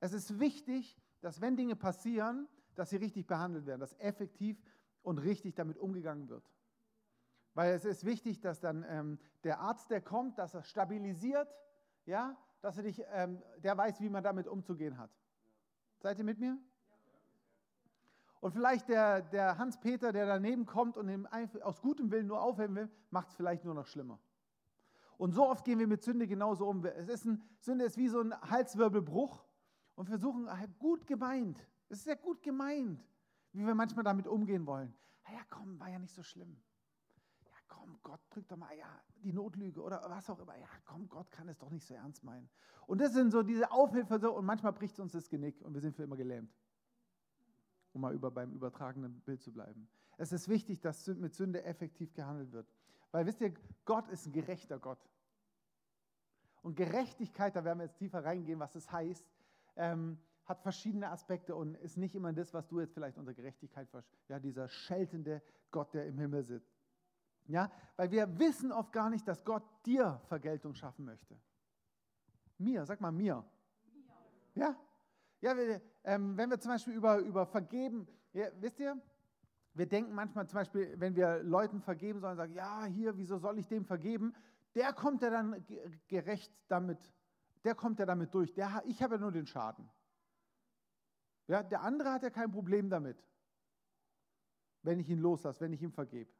Es 0.00 0.12
ist 0.12 0.40
wichtig, 0.40 1.00
dass 1.20 1.40
wenn 1.40 1.56
Dinge 1.56 1.76
passieren, 1.76 2.48
dass 2.74 2.90
sie 2.90 2.96
richtig 2.96 3.28
behandelt 3.28 3.66
werden, 3.66 3.78
dass 3.78 3.96
effektiv 4.00 4.60
und 5.02 5.18
richtig 5.18 5.54
damit 5.54 5.78
umgegangen 5.78 6.28
wird. 6.28 6.50
Weil 7.54 7.72
es 7.72 7.84
ist 7.84 8.04
wichtig, 8.04 8.40
dass 8.40 8.58
dann 8.58 8.84
ähm, 8.88 9.20
der 9.44 9.60
Arzt, 9.60 9.92
der 9.92 10.00
kommt, 10.00 10.38
dass 10.40 10.54
er 10.54 10.64
stabilisiert, 10.64 11.54
ja, 12.04 12.36
dass 12.62 12.78
er 12.78 12.82
dich, 12.82 13.00
ähm, 13.12 13.40
der 13.58 13.76
weiß, 13.76 14.00
wie 14.00 14.08
man 14.08 14.24
damit 14.24 14.48
umzugehen 14.48 14.98
hat. 14.98 15.16
Seid 16.00 16.18
ihr 16.18 16.24
mit 16.24 16.40
mir? 16.40 16.58
Und 18.40 18.52
vielleicht 18.52 18.88
der, 18.88 19.22
der 19.22 19.58
Hans-Peter, 19.58 20.12
der 20.12 20.26
daneben 20.26 20.66
kommt 20.66 20.96
und 20.96 21.08
ihm 21.08 21.26
aus 21.62 21.80
gutem 21.80 22.10
Willen 22.10 22.26
nur 22.26 22.40
aufheben 22.40 22.76
will, 22.76 22.90
macht 23.10 23.28
es 23.28 23.34
vielleicht 23.34 23.64
nur 23.64 23.74
noch 23.74 23.86
schlimmer. 23.86 24.18
Und 25.16 25.32
so 25.32 25.48
oft 25.48 25.64
gehen 25.64 25.78
wir 25.80 25.88
mit 25.88 26.02
Sünde 26.02 26.28
genauso 26.28 26.68
um. 26.68 26.84
Es 26.84 27.08
ist 27.08 27.24
ein, 27.24 27.42
Sünde 27.60 27.84
ist 27.84 27.96
wie 27.96 28.08
so 28.08 28.20
ein 28.20 28.32
Halswirbelbruch 28.40 29.44
und 29.96 30.06
versuchen, 30.06 30.48
ah, 30.48 30.64
gut 30.78 31.06
gemeint, 31.06 31.58
es 31.88 31.98
ist 31.98 32.06
ja 32.06 32.14
gut 32.14 32.42
gemeint, 32.42 33.04
wie 33.52 33.66
wir 33.66 33.74
manchmal 33.74 34.04
damit 34.04 34.28
umgehen 34.28 34.66
wollen. 34.66 34.94
Ah 35.24 35.32
ja, 35.32 35.40
komm, 35.50 35.80
war 35.80 35.88
ja 35.88 35.98
nicht 35.98 36.14
so 36.14 36.22
schlimm 36.22 36.56
komm, 37.68 37.98
Gott, 38.02 38.20
drück 38.30 38.48
doch 38.48 38.56
mal, 38.56 38.76
ja, 38.76 39.00
die 39.22 39.32
Notlüge 39.32 39.80
oder 39.80 40.02
was 40.08 40.28
auch 40.30 40.38
immer. 40.40 40.56
Ja, 40.56 40.68
komm, 40.84 41.08
Gott 41.08 41.30
kann 41.30 41.48
es 41.48 41.58
doch 41.58 41.70
nicht 41.70 41.86
so 41.86 41.94
ernst 41.94 42.24
meinen. 42.24 42.48
Und 42.86 43.00
das 43.00 43.12
sind 43.12 43.30
so 43.30 43.42
diese 43.42 43.70
Aufhilfe 43.70 44.30
und 44.30 44.44
manchmal 44.44 44.72
bricht 44.72 44.98
uns 44.98 45.12
das 45.12 45.28
Genick 45.28 45.60
und 45.62 45.74
wir 45.74 45.80
sind 45.80 45.94
für 45.94 46.02
immer 46.02 46.16
gelähmt. 46.16 46.52
Um 47.92 48.02
mal 48.02 48.14
über, 48.14 48.30
beim 48.30 48.52
übertragenen 48.52 49.20
Bild 49.20 49.42
zu 49.42 49.52
bleiben. 49.52 49.88
Es 50.16 50.32
ist 50.32 50.48
wichtig, 50.48 50.80
dass 50.80 51.06
mit 51.06 51.34
Sünde 51.34 51.62
effektiv 51.64 52.12
gehandelt 52.12 52.52
wird. 52.52 52.66
Weil 53.10 53.26
wisst 53.26 53.40
ihr, 53.40 53.54
Gott 53.84 54.08
ist 54.08 54.26
ein 54.26 54.32
gerechter 54.32 54.78
Gott. 54.78 54.98
Und 56.62 56.76
Gerechtigkeit, 56.76 57.56
da 57.56 57.64
werden 57.64 57.78
wir 57.78 57.86
jetzt 57.86 57.98
tiefer 57.98 58.24
reingehen, 58.24 58.58
was 58.58 58.72
das 58.72 58.90
heißt, 58.90 59.26
ähm, 59.76 60.18
hat 60.44 60.60
verschiedene 60.60 61.10
Aspekte 61.10 61.54
und 61.54 61.76
ist 61.76 61.96
nicht 61.96 62.14
immer 62.14 62.32
das, 62.32 62.52
was 62.54 62.66
du 62.68 62.80
jetzt 62.80 62.94
vielleicht 62.94 63.18
unter 63.18 63.34
Gerechtigkeit 63.34 63.88
verstehst. 63.88 64.28
Ja, 64.28 64.38
dieser 64.38 64.68
scheltende 64.68 65.42
Gott, 65.70 65.94
der 65.94 66.06
im 66.06 66.18
Himmel 66.18 66.42
sitzt. 66.42 66.74
Ja, 67.46 67.70
weil 67.96 68.10
wir 68.10 68.38
wissen 68.38 68.72
oft 68.72 68.92
gar 68.92 69.08
nicht, 69.08 69.26
dass 69.26 69.44
Gott 69.44 69.62
dir 69.86 70.20
Vergeltung 70.26 70.74
schaffen 70.74 71.04
möchte. 71.04 71.38
Mir, 72.58 72.84
sag 72.84 73.00
mal 73.00 73.12
mir. 73.12 73.44
Ja? 74.54 74.76
Ja, 75.40 75.56
wir, 75.56 75.80
ähm, 76.04 76.36
wenn 76.36 76.50
wir 76.50 76.58
zum 76.58 76.72
Beispiel 76.72 76.94
über, 76.94 77.18
über 77.18 77.46
Vergeben, 77.46 78.08
ja, 78.32 78.48
wisst 78.60 78.80
ihr, 78.80 79.00
wir 79.74 79.86
denken 79.86 80.14
manchmal 80.14 80.46
zum 80.48 80.58
Beispiel, 80.58 80.94
wenn 80.98 81.14
wir 81.14 81.42
Leuten 81.42 81.80
vergeben 81.80 82.20
sollen, 82.20 82.36
sagen, 82.36 82.54
ja, 82.54 82.84
hier, 82.84 83.16
wieso 83.16 83.38
soll 83.38 83.58
ich 83.58 83.68
dem 83.68 83.84
vergeben? 83.84 84.34
Der 84.74 84.92
kommt 84.92 85.22
ja 85.22 85.30
dann 85.30 85.64
gerecht 86.08 86.52
damit, 86.66 86.98
der 87.64 87.74
kommt 87.74 87.98
ja 88.00 88.06
damit 88.06 88.34
durch. 88.34 88.52
Der, 88.54 88.82
ich 88.86 89.02
habe 89.02 89.14
ja 89.14 89.20
nur 89.20 89.32
den 89.32 89.46
Schaden. 89.46 89.88
Ja, 91.46 91.62
der 91.62 91.82
andere 91.82 92.12
hat 92.12 92.22
ja 92.22 92.30
kein 92.30 92.50
Problem 92.50 92.90
damit, 92.90 93.24
wenn 94.82 94.98
ich 94.98 95.08
ihn 95.08 95.20
loslasse, 95.20 95.60
wenn 95.60 95.72
ich 95.72 95.82
ihm 95.82 95.92
vergebe 95.92 96.30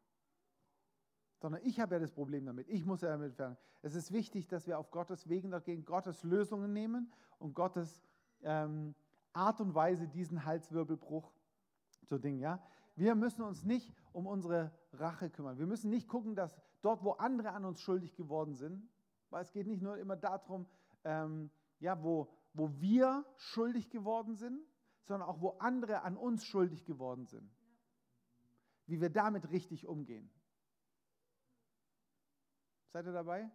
sondern 1.41 1.63
ich 1.65 1.81
habe 1.81 1.95
ja 1.95 2.01
das 2.01 2.13
Problem 2.13 2.47
damit. 2.47 2.69
Ich 2.69 2.85
muss 2.85 3.01
ja 3.01 3.11
damit 3.11 3.35
fern. 3.35 3.57
Es 3.83 3.95
ist 3.95 4.13
wichtig, 4.13 4.49
dass 4.49 4.67
wir 4.67 4.79
auf 4.79 4.91
Gottes 4.91 5.29
Wegen 5.29 5.53
gehen, 5.63 5.85
Gottes 5.85 6.25
Lösungen 6.25 6.73
nehmen 6.73 7.13
und 7.39 7.55
Gottes 7.55 8.03
ähm, 8.43 8.95
Art 9.33 9.61
und 9.61 9.75
Weise 9.75 10.09
diesen 10.09 10.45
Halswirbelbruch 10.45 11.33
zu 12.07 12.19
dingen. 12.19 12.41
Ja? 12.41 12.63
Wir 12.97 13.15
müssen 13.15 13.43
uns 13.43 13.65
nicht 13.65 13.95
um 14.13 14.27
unsere 14.27 14.73
Rache 14.93 15.31
kümmern. 15.31 15.59
Wir 15.59 15.67
müssen 15.67 15.91
nicht 15.91 16.09
gucken, 16.09 16.35
dass 16.35 16.57
dort, 16.83 17.05
wo 17.05 17.13
andere 17.13 17.53
an 17.53 17.65
uns 17.65 17.81
schuldig 17.81 18.15
geworden 18.17 18.55
sind, 18.55 18.89
weil 19.31 19.43
es 19.43 19.53
geht 19.53 19.67
nicht 19.67 19.83
nur 19.83 19.99
immer 19.99 20.17
darum, 20.17 20.67
ähm, 21.05 21.51
ja, 21.79 22.03
wo, 22.03 22.29
wo 22.55 22.71
wir 22.81 23.25
schuldig 23.37 23.91
geworden 23.91 24.37
sind, 24.37 24.61
sondern 25.05 25.29
auch 25.29 25.41
wo 25.41 25.51
andere 25.59 26.03
an 26.03 26.17
uns 26.17 26.45
schuldig 26.45 26.85
geworden 26.85 27.27
sind. 27.27 27.51
Wie 28.87 29.01
wir 29.01 29.11
damit 29.11 29.51
richtig 29.51 29.87
umgehen. 29.87 30.31
Seid 32.93 33.07
ihr 33.07 33.13
dabei? 33.13 33.51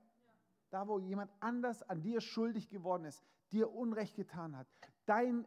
Da, 0.73 0.87
wo 0.87 0.97
jemand 0.97 1.31
anders 1.39 1.83
an 1.83 2.01
dir 2.01 2.19
schuldig 2.19 2.67
geworden 2.67 3.05
ist, 3.05 3.23
dir 3.51 3.71
Unrecht 3.71 4.15
getan 4.15 4.57
hat, 4.57 4.65
dein 5.05 5.45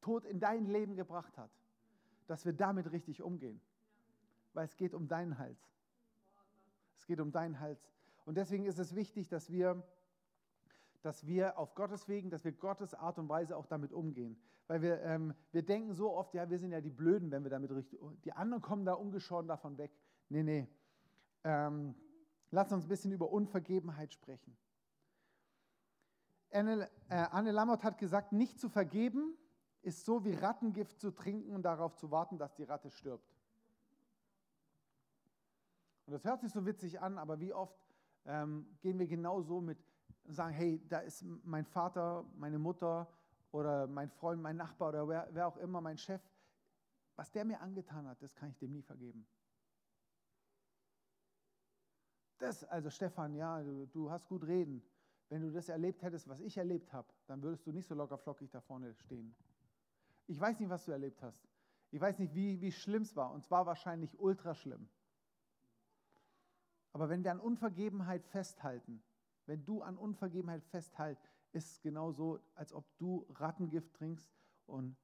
Tod 0.00 0.24
in 0.24 0.38
dein 0.38 0.66
Leben 0.66 0.94
gebracht 0.94 1.36
hat, 1.36 1.50
dass 2.28 2.44
wir 2.44 2.52
damit 2.52 2.92
richtig 2.92 3.20
umgehen. 3.20 3.60
Weil 4.52 4.66
es 4.66 4.76
geht 4.76 4.94
um 4.94 5.08
deinen 5.08 5.38
Hals. 5.38 5.58
Es 6.94 7.04
geht 7.04 7.18
um 7.18 7.32
deinen 7.32 7.58
Hals. 7.58 7.90
Und 8.24 8.36
deswegen 8.36 8.64
ist 8.64 8.78
es 8.78 8.94
wichtig, 8.94 9.28
dass 9.28 9.50
wir, 9.50 9.82
dass 11.02 11.26
wir 11.26 11.58
auf 11.58 11.74
Gottes 11.74 12.06
Wegen, 12.06 12.30
dass 12.30 12.44
wir 12.44 12.52
Gottes 12.52 12.94
Art 12.94 13.18
und 13.18 13.28
Weise 13.28 13.56
auch 13.56 13.66
damit 13.66 13.92
umgehen. 13.92 14.40
Weil 14.68 14.82
wir, 14.82 15.02
ähm, 15.02 15.34
wir 15.50 15.64
denken 15.64 15.94
so 15.94 16.14
oft, 16.14 16.32
ja, 16.32 16.48
wir 16.48 16.60
sind 16.60 16.70
ja 16.70 16.80
die 16.80 16.90
Blöden, 16.90 17.32
wenn 17.32 17.42
wir 17.42 17.50
damit 17.50 17.72
richtig, 17.72 17.98
die 18.22 18.32
anderen 18.34 18.62
kommen 18.62 18.84
da 18.84 18.92
ungeschoren 18.92 19.48
davon 19.48 19.78
weg. 19.78 19.90
Nee, 20.28 20.44
nee. 20.44 20.68
Ähm, 21.42 21.96
Lass 22.50 22.72
uns 22.72 22.84
ein 22.84 22.88
bisschen 22.88 23.12
über 23.12 23.30
Unvergebenheit 23.30 24.12
sprechen. 24.12 24.56
Anne, 26.50 26.90
äh, 27.08 27.26
hat 27.26 27.98
gesagt, 27.98 28.32
nicht 28.32 28.58
zu 28.58 28.68
vergeben 28.68 29.36
ist 29.82 30.04
so 30.04 30.24
wie 30.24 30.34
Rattengift 30.34 31.00
zu 31.00 31.10
trinken 31.10 31.54
und 31.54 31.62
darauf 31.62 31.96
zu 31.96 32.10
warten, 32.10 32.38
dass 32.38 32.54
die 32.54 32.64
Ratte 32.64 32.90
stirbt. 32.90 33.34
Und 36.06 36.12
das 36.12 36.24
hört 36.24 36.40
sich 36.40 36.52
so 36.52 36.66
witzig 36.66 37.00
an, 37.00 37.18
aber 37.18 37.40
wie 37.40 37.54
oft 37.54 37.78
ähm, 38.26 38.66
gehen 38.80 38.98
wir 38.98 39.06
genau 39.06 39.40
so 39.42 39.60
mit 39.60 39.78
und 40.24 40.34
sagen, 40.34 40.52
hey, 40.52 40.82
da 40.88 40.98
ist 40.98 41.24
mein 41.44 41.64
Vater, 41.64 42.24
meine 42.36 42.58
Mutter 42.58 43.08
oder 43.52 43.86
mein 43.86 44.10
Freund, 44.10 44.42
mein 44.42 44.56
Nachbar 44.56 44.90
oder 44.90 45.08
wer, 45.08 45.28
wer 45.32 45.46
auch 45.46 45.56
immer, 45.56 45.80
mein 45.80 45.98
Chef, 45.98 46.20
was 47.16 47.30
der 47.30 47.44
mir 47.44 47.60
angetan 47.60 48.06
hat, 48.06 48.22
das 48.22 48.34
kann 48.34 48.50
ich 48.50 48.58
dem 48.58 48.72
nie 48.72 48.82
vergeben. 48.82 49.26
Das, 52.40 52.64
also 52.64 52.88
Stefan, 52.88 53.34
ja, 53.34 53.62
du, 53.62 53.86
du 53.86 54.10
hast 54.10 54.26
gut 54.26 54.44
reden. 54.44 54.82
Wenn 55.28 55.42
du 55.42 55.52
das 55.52 55.68
erlebt 55.68 56.02
hättest, 56.02 56.26
was 56.26 56.40
ich 56.40 56.56
erlebt 56.56 56.92
habe, 56.92 57.06
dann 57.26 57.42
würdest 57.42 57.66
du 57.66 57.70
nicht 57.70 57.86
so 57.86 57.94
locker 57.94 58.16
flockig 58.16 58.50
da 58.50 58.60
vorne 58.62 58.94
stehen. 58.94 59.36
Ich 60.26 60.40
weiß 60.40 60.58
nicht, 60.58 60.70
was 60.70 60.86
du 60.86 60.90
erlebt 60.90 61.22
hast. 61.22 61.46
Ich 61.90 62.00
weiß 62.00 62.18
nicht, 62.18 62.34
wie, 62.34 62.60
wie 62.62 62.72
schlimm 62.72 63.02
es 63.02 63.14
war. 63.14 63.30
Und 63.30 63.44
zwar 63.44 63.66
wahrscheinlich 63.66 64.18
ultra 64.18 64.54
schlimm. 64.54 64.88
Aber 66.92 67.10
wenn 67.10 67.22
wir 67.22 67.30
an 67.30 67.40
Unvergebenheit 67.40 68.24
festhalten, 68.24 69.02
wenn 69.44 69.64
du 69.66 69.82
an 69.82 69.98
Unvergebenheit 69.98 70.64
festhältst, 70.64 71.30
ist 71.52 71.70
es 71.70 71.80
genauso, 71.82 72.40
als 72.54 72.72
ob 72.72 72.86
du 72.96 73.26
Rattengift 73.28 73.92
trinkst 73.94 74.32
und 74.66 74.96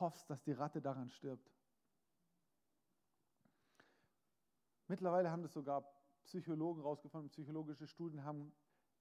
hoffst, 0.00 0.30
dass 0.30 0.42
die 0.42 0.52
Ratte 0.52 0.80
daran 0.80 1.10
stirbt. 1.10 1.52
Mittlerweile 4.86 5.30
haben 5.30 5.42
das 5.42 5.52
sogar 5.52 5.84
Psychologen 6.28 6.82
rausgefunden, 6.82 7.30
psychologische 7.30 7.86
Studien 7.86 8.22
haben 8.22 8.52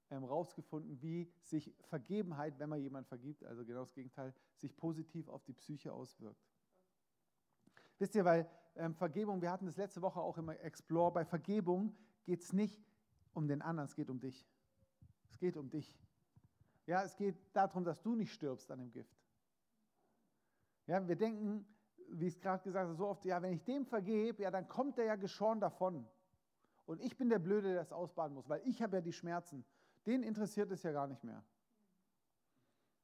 ähm, 0.10 0.24
rausgefunden, 0.24 1.02
wie 1.02 1.30
sich 1.42 1.74
Vergebenheit, 1.82 2.58
wenn 2.58 2.70
man 2.70 2.80
jemand 2.80 3.06
vergibt, 3.08 3.44
also 3.44 3.66
genau 3.66 3.82
das 3.82 3.94
Gegenteil, 3.94 4.34
sich 4.56 4.76
positiv 4.76 5.28
auf 5.28 5.44
die 5.44 5.54
Psyche 5.54 5.92
auswirkt. 5.92 6.42
Wisst 8.00 8.16
ihr, 8.16 8.24
weil 8.24 8.50
ähm, 8.76 8.96
Vergebung, 8.96 9.42
wir 9.42 9.52
hatten 9.52 9.66
das 9.66 9.76
letzte 9.76 10.02
Woche 10.02 10.22
auch 10.22 10.38
immer 10.38 10.58
Explore, 10.62 11.12
bei 11.12 11.26
Vergebung 11.26 11.98
geht 12.24 12.42
es 12.42 12.54
nicht 12.54 12.82
um 13.34 13.48
den 13.48 13.62
anderen, 13.62 13.88
es 13.88 13.96
geht 13.96 14.10
um 14.10 14.20
dich. 14.20 14.48
Es 15.30 15.38
geht 15.38 15.58
um 15.58 15.70
dich. 15.70 16.00
Ja, 16.86 17.04
es 17.04 17.18
geht 17.18 17.36
darum, 17.54 17.84
dass 17.84 18.02
du 18.02 18.16
nicht 18.16 18.32
stirbst 18.32 18.72
an 18.72 18.80
dem 18.80 18.92
Gift. 18.92 19.18
Ja, 20.86 21.06
wir 21.06 21.18
denken, 21.18 21.68
wie 22.10 22.28
ich 22.28 22.36
es 22.36 22.40
gerade 22.40 22.64
gesagt 22.64 22.86
habe, 22.86 22.96
so 22.96 23.08
oft, 23.08 23.26
ja, 23.26 23.42
wenn 23.42 23.52
ich 23.52 23.64
dem 23.66 23.86
vergebe, 23.86 24.44
ja, 24.44 24.52
dann 24.52 24.70
kommt 24.70 24.98
er 24.98 25.06
ja 25.06 25.16
geschoren 25.18 25.60
davon. 25.60 26.08
Und 26.88 27.02
ich 27.02 27.18
bin 27.18 27.30
der 27.30 27.38
Blöde, 27.38 27.68
der 27.68 27.76
das 27.76 27.92
ausbaden 27.92 28.34
muss, 28.34 28.48
weil 28.50 28.62
ich 28.66 28.82
habe 28.82 28.96
ja 28.96 29.02
die 29.02 29.14
Schmerzen. 29.14 29.66
Den 30.06 30.24
interessiert 30.24 30.72
es 30.72 30.84
ja 30.84 30.94
gar 30.94 31.06
nicht 31.06 31.24
mehr. 31.24 31.44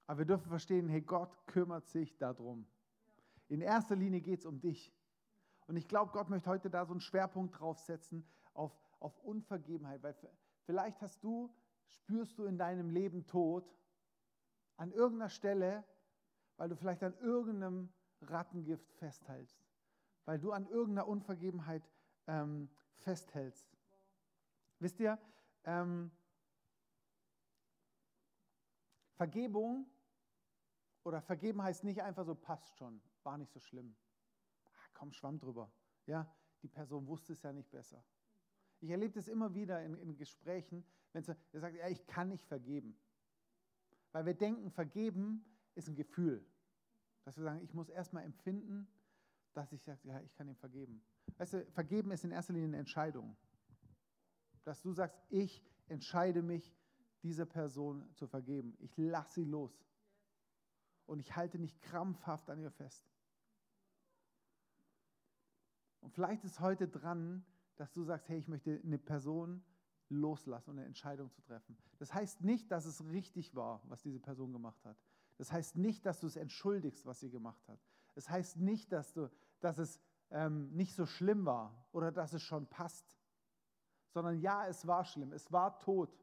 Aber 0.08 0.20
wir 0.20 0.26
dürfen 0.26 0.48
verstehen, 0.48 0.88
hey, 0.88 1.02
Gott 1.02 1.46
kümmert 1.48 1.86
sich 1.88 2.18
darum. 2.18 2.66
In 3.50 3.62
erster 3.62 3.96
Linie 3.96 4.22
geht 4.22 4.40
es 4.40 4.46
um 4.46 4.62
dich. 4.62 4.94
Und 5.68 5.76
ich 5.76 5.88
glaube, 5.88 6.12
Gott 6.14 6.30
möchte 6.30 6.50
heute 6.50 6.70
da 6.70 6.86
so 6.86 6.94
einen 6.94 7.02
Schwerpunkt 7.02 7.60
draufsetzen 7.60 8.26
auf, 8.54 8.72
auf 9.00 9.20
Unvergebenheit, 9.20 10.02
weil 10.02 10.16
vielleicht 10.64 11.02
hast 11.02 11.22
du, 11.24 11.54
spürst 11.86 12.40
du 12.40 12.46
in 12.46 12.58
deinem 12.58 12.90
Leben 12.90 13.28
Tod 13.28 13.70
an 14.78 14.94
irgendeiner 14.94 15.30
Stelle, 15.30 15.84
weil 16.56 16.70
du 16.70 16.76
vielleicht 16.76 17.04
an 17.04 17.16
irgendeinem 17.20 17.90
Rattengift 18.22 18.90
festhältst, 18.94 19.62
weil 20.24 20.40
du 20.40 20.54
an 20.54 20.68
irgendeiner 20.68 21.08
Unvergebenheit 21.08 21.90
ähm, 22.28 22.70
festhältst. 22.96 23.73
Wisst 24.84 25.00
ihr, 25.00 25.18
ähm, 25.64 26.12
Vergebung 29.16 29.90
oder 31.04 31.22
vergeben 31.22 31.62
heißt 31.64 31.86
nicht 31.86 32.02
einfach 32.02 32.26
so, 32.26 32.36
passt 32.36 32.78
schon, 32.78 33.02
war 33.24 33.38
nicht 33.38 33.54
so 33.54 33.62
schlimm. 33.62 33.96
Ach, 34.66 34.90
komm, 34.94 35.14
schwamm 35.14 35.40
drüber. 35.40 35.72
Ja, 36.06 36.30
die 36.64 36.68
Person 36.68 37.08
wusste 37.08 37.32
es 37.32 37.42
ja 37.44 37.54
nicht 37.54 37.72
besser. 37.72 38.04
Ich 38.82 38.90
erlebe 38.90 39.14
das 39.14 39.30
immer 39.30 39.54
wieder 39.56 39.82
in, 39.82 39.98
in 40.00 40.18
Gesprächen, 40.18 40.86
wenn 41.14 41.24
sie 41.24 41.34
sagt, 41.54 41.76
ja, 41.78 41.88
ich 41.88 42.06
kann 42.06 42.28
nicht 42.28 42.46
vergeben. 42.46 43.00
Weil 44.12 44.26
wir 44.26 44.34
denken, 44.34 44.70
vergeben 44.70 45.46
ist 45.76 45.88
ein 45.88 45.96
Gefühl. 45.96 46.46
Dass 47.24 47.38
wir 47.38 47.46
sagen, 47.46 47.62
ich 47.62 47.74
muss 47.74 47.88
erstmal 47.88 48.26
empfinden, 48.26 48.90
dass 49.54 49.72
ich 49.72 49.82
sage, 49.82 50.02
ja, 50.04 50.20
ich 50.20 50.34
kann 50.34 50.50
ihm 50.50 50.58
vergeben. 50.58 51.02
Weißt 51.38 51.54
du, 51.54 51.66
vergeben 51.72 52.12
ist 52.12 52.26
in 52.26 52.32
erster 52.32 52.52
Linie 52.52 52.68
eine 52.68 52.80
Entscheidung. 52.80 53.38
Dass 54.64 54.82
du 54.82 54.92
sagst, 54.92 55.20
ich 55.30 55.64
entscheide 55.88 56.42
mich, 56.42 56.76
dieser 57.24 57.46
Person 57.46 58.08
zu 58.16 58.28
vergeben. 58.28 58.76
Ich 58.80 58.98
lasse 58.98 59.36
sie 59.36 59.46
los. 59.46 59.72
Und 61.06 61.20
ich 61.20 61.36
halte 61.36 61.58
nicht 61.58 61.82
krampfhaft 61.82 62.50
an 62.50 62.60
ihr 62.60 62.72
fest. 62.72 63.06
Und 66.02 66.12
vielleicht 66.14 66.44
ist 66.44 66.60
heute 66.60 66.88
dran, 66.88 67.46
dass 67.78 67.94
du 67.94 68.04
sagst, 68.04 68.28
hey, 68.28 68.38
ich 68.38 68.48
möchte 68.48 68.80
eine 68.84 68.98
Person 68.98 69.64
loslassen 70.10 70.72
und 70.72 70.78
eine 70.80 70.86
Entscheidung 70.86 71.32
zu 71.32 71.42
treffen. 71.42 71.78
Das 71.98 72.14
heißt 72.14 72.42
nicht, 72.42 72.72
dass 72.72 72.86
es 72.86 73.04
richtig 73.06 73.56
war, 73.56 73.82
was 73.88 74.02
diese 74.02 74.20
Person 74.20 74.52
gemacht 74.52 74.84
hat. 74.86 74.98
Das 75.38 75.52
heißt 75.52 75.78
nicht, 75.78 76.06
dass 76.06 76.20
du 76.20 76.28
es 76.28 76.36
entschuldigst, 76.36 77.06
was 77.06 77.20
sie 77.20 77.30
gemacht 77.30 77.68
hat. 77.68 77.80
Es 78.16 78.26
das 78.26 78.30
heißt 78.30 78.58
nicht, 78.58 78.92
dass, 78.92 79.14
du, 79.14 79.30
dass 79.60 79.80
es 79.80 80.00
ähm, 80.30 80.72
nicht 80.74 80.94
so 80.94 81.06
schlimm 81.06 81.46
war 81.46 81.88
oder 81.92 82.12
dass 82.12 82.34
es 82.34 82.44
schon 82.44 82.68
passt, 82.68 83.18
sondern 84.14 84.40
ja, 84.40 84.68
es 84.68 84.86
war 84.86 85.04
schlimm, 85.04 85.34
es 85.34 85.52
war 85.52 85.80
tot. 85.80 86.16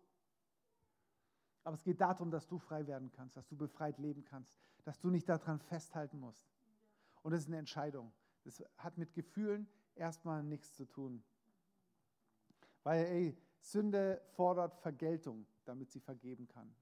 Aber 1.64 1.74
es 1.74 1.82
geht 1.82 2.00
darum, 2.00 2.30
dass 2.30 2.46
du 2.46 2.58
frei 2.58 2.86
werden 2.86 3.10
kannst, 3.10 3.36
dass 3.36 3.48
du 3.48 3.56
befreit 3.56 3.98
leben 3.98 4.24
kannst, 4.24 4.56
dass 4.84 4.98
du 5.00 5.10
nicht 5.10 5.28
daran 5.28 5.58
festhalten 5.58 6.18
musst. 6.18 6.48
Und 7.22 7.32
das 7.32 7.42
ist 7.42 7.48
eine 7.48 7.58
Entscheidung. 7.58 8.12
Das 8.44 8.64
hat 8.78 8.96
mit 8.96 9.12
Gefühlen 9.12 9.68
erstmal 9.94 10.42
nichts 10.42 10.72
zu 10.74 10.86
tun. 10.86 11.22
Weil, 12.82 13.04
ey, 13.06 13.38
Sünde 13.58 14.22
fordert 14.30 14.74
Vergeltung, 14.76 15.46
damit 15.64 15.90
sie 15.90 16.00
vergeben 16.00 16.48
kann. 16.48 16.74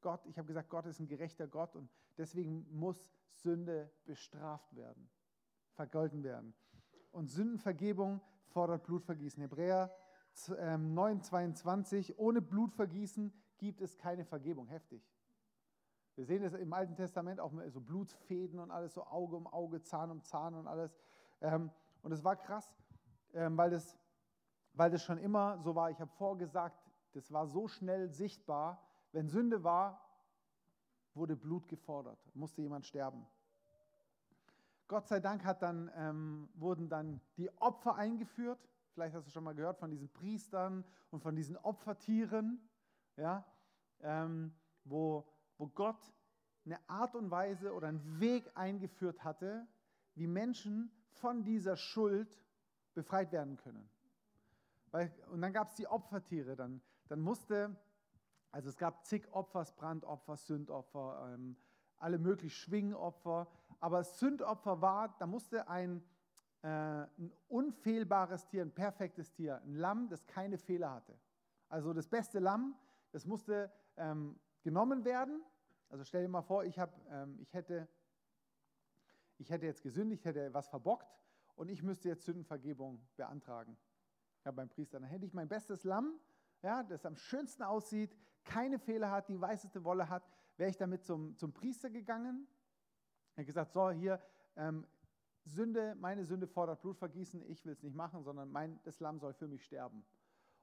Gott, 0.00 0.24
ich 0.26 0.38
habe 0.38 0.46
gesagt, 0.46 0.70
Gott 0.70 0.86
ist 0.86 1.00
ein 1.00 1.08
gerechter 1.08 1.46
Gott 1.46 1.76
und 1.76 1.90
deswegen 2.16 2.66
muss 2.70 3.10
Sünde 3.32 3.90
bestraft 4.06 4.74
werden, 4.74 5.10
vergolten 5.74 6.22
werden. 6.22 6.54
Und 7.10 7.26
Sündenvergebung 7.26 8.22
fordert 8.46 8.84
Blutvergießen. 8.84 9.42
Hebräer 9.42 9.94
9, 10.46 11.22
22, 11.22 12.10
ähm, 12.10 12.14
ohne 12.18 12.42
Blutvergießen 12.42 13.32
gibt 13.58 13.80
es 13.80 13.98
keine 13.98 14.24
Vergebung. 14.24 14.68
Heftig. 14.68 15.02
Wir 16.14 16.24
sehen 16.24 16.42
das 16.42 16.52
im 16.54 16.72
Alten 16.72 16.96
Testament 16.96 17.40
auch 17.40 17.52
so 17.68 17.80
Blutfäden 17.80 18.58
und 18.58 18.70
alles, 18.70 18.94
so 18.94 19.06
Auge 19.06 19.36
um 19.36 19.46
Auge, 19.46 19.82
Zahn 19.82 20.10
um 20.10 20.22
Zahn 20.22 20.54
und 20.54 20.66
alles. 20.66 20.96
Ähm, 21.40 21.70
und 22.02 22.12
es 22.12 22.24
war 22.24 22.36
krass, 22.36 22.74
ähm, 23.34 23.56
weil, 23.56 23.70
das, 23.70 23.96
weil 24.74 24.90
das 24.90 25.04
schon 25.04 25.18
immer 25.18 25.58
so 25.58 25.74
war. 25.74 25.90
Ich 25.90 26.00
habe 26.00 26.10
vorgesagt, 26.12 26.76
das 27.12 27.32
war 27.32 27.46
so 27.46 27.68
schnell 27.68 28.08
sichtbar. 28.08 28.82
Wenn 29.12 29.28
Sünde 29.28 29.62
war, 29.62 30.04
wurde 31.14 31.36
Blut 31.36 31.68
gefordert, 31.68 32.18
musste 32.34 32.62
jemand 32.62 32.86
sterben. 32.86 33.26
Gott 34.88 35.06
sei 35.06 35.20
Dank 35.20 35.44
dann, 35.60 35.90
ähm, 35.94 36.48
wurden 36.54 36.88
dann 36.88 37.20
die 37.36 37.50
Opfer 37.60 37.94
eingeführt. 37.96 38.58
Vielleicht 38.98 39.14
hast 39.14 39.28
du 39.28 39.30
schon 39.30 39.44
mal 39.44 39.54
gehört 39.54 39.78
von 39.78 39.92
diesen 39.92 40.08
Priestern 40.08 40.84
und 41.12 41.20
von 41.20 41.36
diesen 41.36 41.56
Opfertieren 41.58 42.68
ja, 43.16 43.46
ähm, 44.00 44.52
wo, 44.82 45.24
wo 45.56 45.68
Gott 45.68 46.12
eine 46.64 46.80
Art 46.88 47.14
und 47.14 47.30
Weise 47.30 47.74
oder 47.74 47.86
einen 47.86 48.18
Weg 48.18 48.50
eingeführt 48.56 49.22
hatte, 49.22 49.68
wie 50.16 50.26
Menschen 50.26 50.90
von 51.12 51.44
dieser 51.44 51.76
Schuld 51.76 52.42
befreit 52.94 53.30
werden 53.30 53.56
können. 53.56 53.88
Weil, 54.90 55.14
und 55.30 55.42
dann 55.42 55.52
gab 55.52 55.68
es 55.68 55.76
die 55.76 55.86
Opfertiere, 55.86 56.56
dann, 56.56 56.82
dann 57.06 57.20
musste, 57.20 57.76
also 58.50 58.68
es 58.68 58.76
gab 58.76 59.06
zig 59.06 59.32
Opfer, 59.32 59.64
Brandopfer, 59.76 60.36
Sündopfer, 60.36 61.34
ähm, 61.34 61.56
alle 61.98 62.18
möglichen 62.18 62.50
Schwingopfer, 62.50 63.46
aber 63.78 64.02
Sündopfer 64.02 64.80
war, 64.80 65.14
da 65.20 65.28
musste 65.28 65.68
ein, 65.68 66.02
ein 66.62 67.32
unfehlbares 67.48 68.46
Tier, 68.46 68.62
ein 68.62 68.74
perfektes 68.74 69.32
Tier, 69.32 69.62
ein 69.62 69.74
Lamm, 69.74 70.08
das 70.08 70.26
keine 70.26 70.58
Fehler 70.58 70.92
hatte. 70.92 71.18
Also 71.68 71.92
das 71.92 72.08
beste 72.08 72.38
Lamm, 72.38 72.76
das 73.12 73.26
musste 73.26 73.70
ähm, 73.96 74.38
genommen 74.62 75.04
werden. 75.04 75.42
Also 75.88 76.04
stell 76.04 76.22
dir 76.22 76.28
mal 76.28 76.42
vor, 76.42 76.64
ich, 76.64 76.78
hab, 76.78 76.98
ähm, 77.10 77.38
ich, 77.40 77.54
hätte, 77.54 77.88
ich 79.38 79.50
hätte 79.50 79.66
jetzt 79.66 79.82
gesündigt, 79.82 80.24
hätte 80.24 80.52
was 80.52 80.68
verbockt 80.68 81.16
und 81.54 81.68
ich 81.68 81.82
müsste 81.82 82.08
jetzt 82.08 82.24
Sündenvergebung 82.24 83.00
beantragen 83.16 83.76
ja, 84.44 84.50
beim 84.50 84.68
Priester. 84.68 85.00
Dann 85.00 85.08
hätte 85.08 85.26
ich 85.26 85.34
mein 85.34 85.48
bestes 85.48 85.84
Lamm, 85.84 86.18
ja, 86.62 86.82
das 86.82 87.06
am 87.06 87.16
schönsten 87.16 87.62
aussieht, 87.62 88.16
keine 88.44 88.78
Fehler 88.78 89.10
hat, 89.10 89.28
die 89.28 89.40
weißeste 89.40 89.84
Wolle 89.84 90.08
hat, 90.08 90.28
wäre 90.56 90.70
ich 90.70 90.76
damit 90.76 91.04
zum, 91.04 91.36
zum 91.36 91.52
Priester 91.52 91.90
gegangen. 91.90 92.48
Er 93.34 93.42
hat 93.42 93.46
gesagt, 93.46 93.72
so 93.72 93.90
hier, 93.90 94.20
ähm, 94.56 94.86
Sünde, 95.48 95.96
meine 96.00 96.24
Sünde 96.24 96.46
fordert 96.46 96.82
Blutvergießen, 96.82 97.42
ich 97.50 97.64
will 97.64 97.72
es 97.72 97.82
nicht 97.82 97.96
machen, 97.96 98.22
sondern 98.22 98.50
mein, 98.50 98.78
das 98.84 99.00
Lamm 99.00 99.18
soll 99.18 99.34
für 99.34 99.48
mich 99.48 99.64
sterben. 99.64 100.04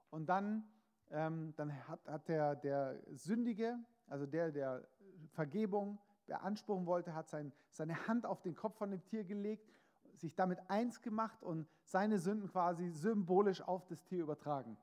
Und 0.09 0.27
dann 0.27 0.63
ähm, 1.11 1.53
dann 1.55 1.87
hat, 1.87 1.99
hat 2.07 2.27
der, 2.27 2.55
der 2.55 2.99
Sündige, 3.13 3.77
also 4.07 4.25
der, 4.25 4.51
der 4.51 4.87
Vergebung 5.33 5.99
beanspruchen 6.25 6.85
wollte, 6.85 7.13
hat 7.13 7.29
sein, 7.29 7.51
seine 7.71 8.07
Hand 8.07 8.25
auf 8.25 8.41
den 8.41 8.55
Kopf 8.55 8.77
von 8.77 8.91
dem 8.91 9.03
Tier 9.05 9.23
gelegt, 9.23 9.71
sich 10.15 10.33
damit 10.33 10.59
eins 10.69 11.01
gemacht 11.01 11.43
und 11.43 11.67
seine 11.83 12.17
Sünden 12.19 12.49
quasi 12.49 12.89
symbolisch 12.89 13.61
auf 13.61 13.85
das 13.87 14.03
Tier 14.03 14.23
übertragen. 14.23 14.77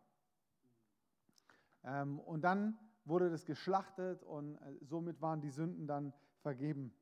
Ähm, 1.85 2.21
und 2.21 2.43
dann 2.43 2.79
wurde 3.05 3.31
das 3.31 3.45
geschlachtet 3.45 4.23
und 4.23 4.57
äh, 4.59 4.77
somit 4.83 5.21
waren 5.21 5.41
die 5.41 5.51
Sünden 5.51 5.87
dann 5.87 6.13
vergeben. 6.43 6.95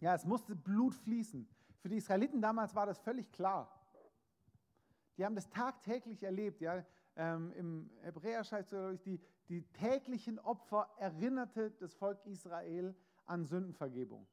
Ja, 0.00 0.14
es 0.14 0.24
musste 0.24 0.54
Blut 0.54 0.94
fließen. 0.94 1.48
Für 1.84 1.90
die 1.90 1.98
Israeliten 1.98 2.40
damals 2.40 2.74
war 2.74 2.86
das 2.86 2.98
völlig 2.98 3.30
klar. 3.30 3.70
Die 5.18 5.24
haben 5.26 5.34
das 5.34 5.50
tagtäglich 5.50 6.22
erlebt. 6.22 6.62
Ja 6.62 6.82
ähm, 7.14 7.52
im 7.52 7.90
Hebräer 8.00 8.42
schreibt 8.42 8.72
es, 8.72 9.02
die, 9.02 9.20
die 9.50 9.62
täglichen 9.72 10.38
Opfer 10.38 10.88
erinnerte 10.96 11.72
das 11.72 11.92
Volk 11.92 12.24
Israel 12.24 12.96
an 13.26 13.44
Sündenvergebung. 13.44 14.26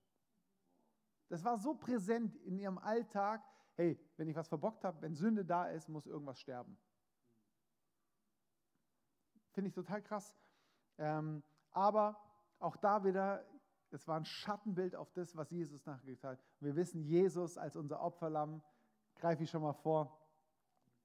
Das 1.28 1.44
war 1.44 1.58
so 1.58 1.74
präsent 1.74 2.38
in 2.38 2.58
ihrem 2.58 2.78
Alltag. 2.78 3.44
Hey, 3.74 4.00
wenn 4.16 4.30
ich 4.30 4.36
was 4.38 4.48
verbockt 4.48 4.86
habe, 4.86 5.02
wenn 5.02 5.14
Sünde 5.14 5.44
da 5.44 5.68
ist, 5.68 5.90
muss 5.90 6.08
irgendwas 6.08 6.40
sterben. 6.40 6.78
Finde 9.52 9.68
ich 9.68 9.74
total 9.74 10.02
krass. 10.02 10.38
Ähm, 10.98 11.44
aber 11.72 12.18
auch 12.60 12.78
da 12.78 13.04
wieder, 13.04 13.46
es 13.94 14.08
war 14.08 14.18
ein 14.18 14.26
Schattenbild 14.26 14.96
auf 14.96 15.12
das, 15.12 15.36
was 15.36 15.50
Jesus 15.52 15.86
nachgetan 15.86 16.32
hat. 16.32 16.40
Wir 16.60 16.76
wissen, 16.76 17.04
Jesus 17.04 17.58
als 17.58 17.76
unser 17.76 18.02
Opferlamm, 18.02 18.62
greife 19.16 19.44
ich 19.44 19.50
schon 19.50 19.62
mal 19.62 19.74
vor, 19.74 20.18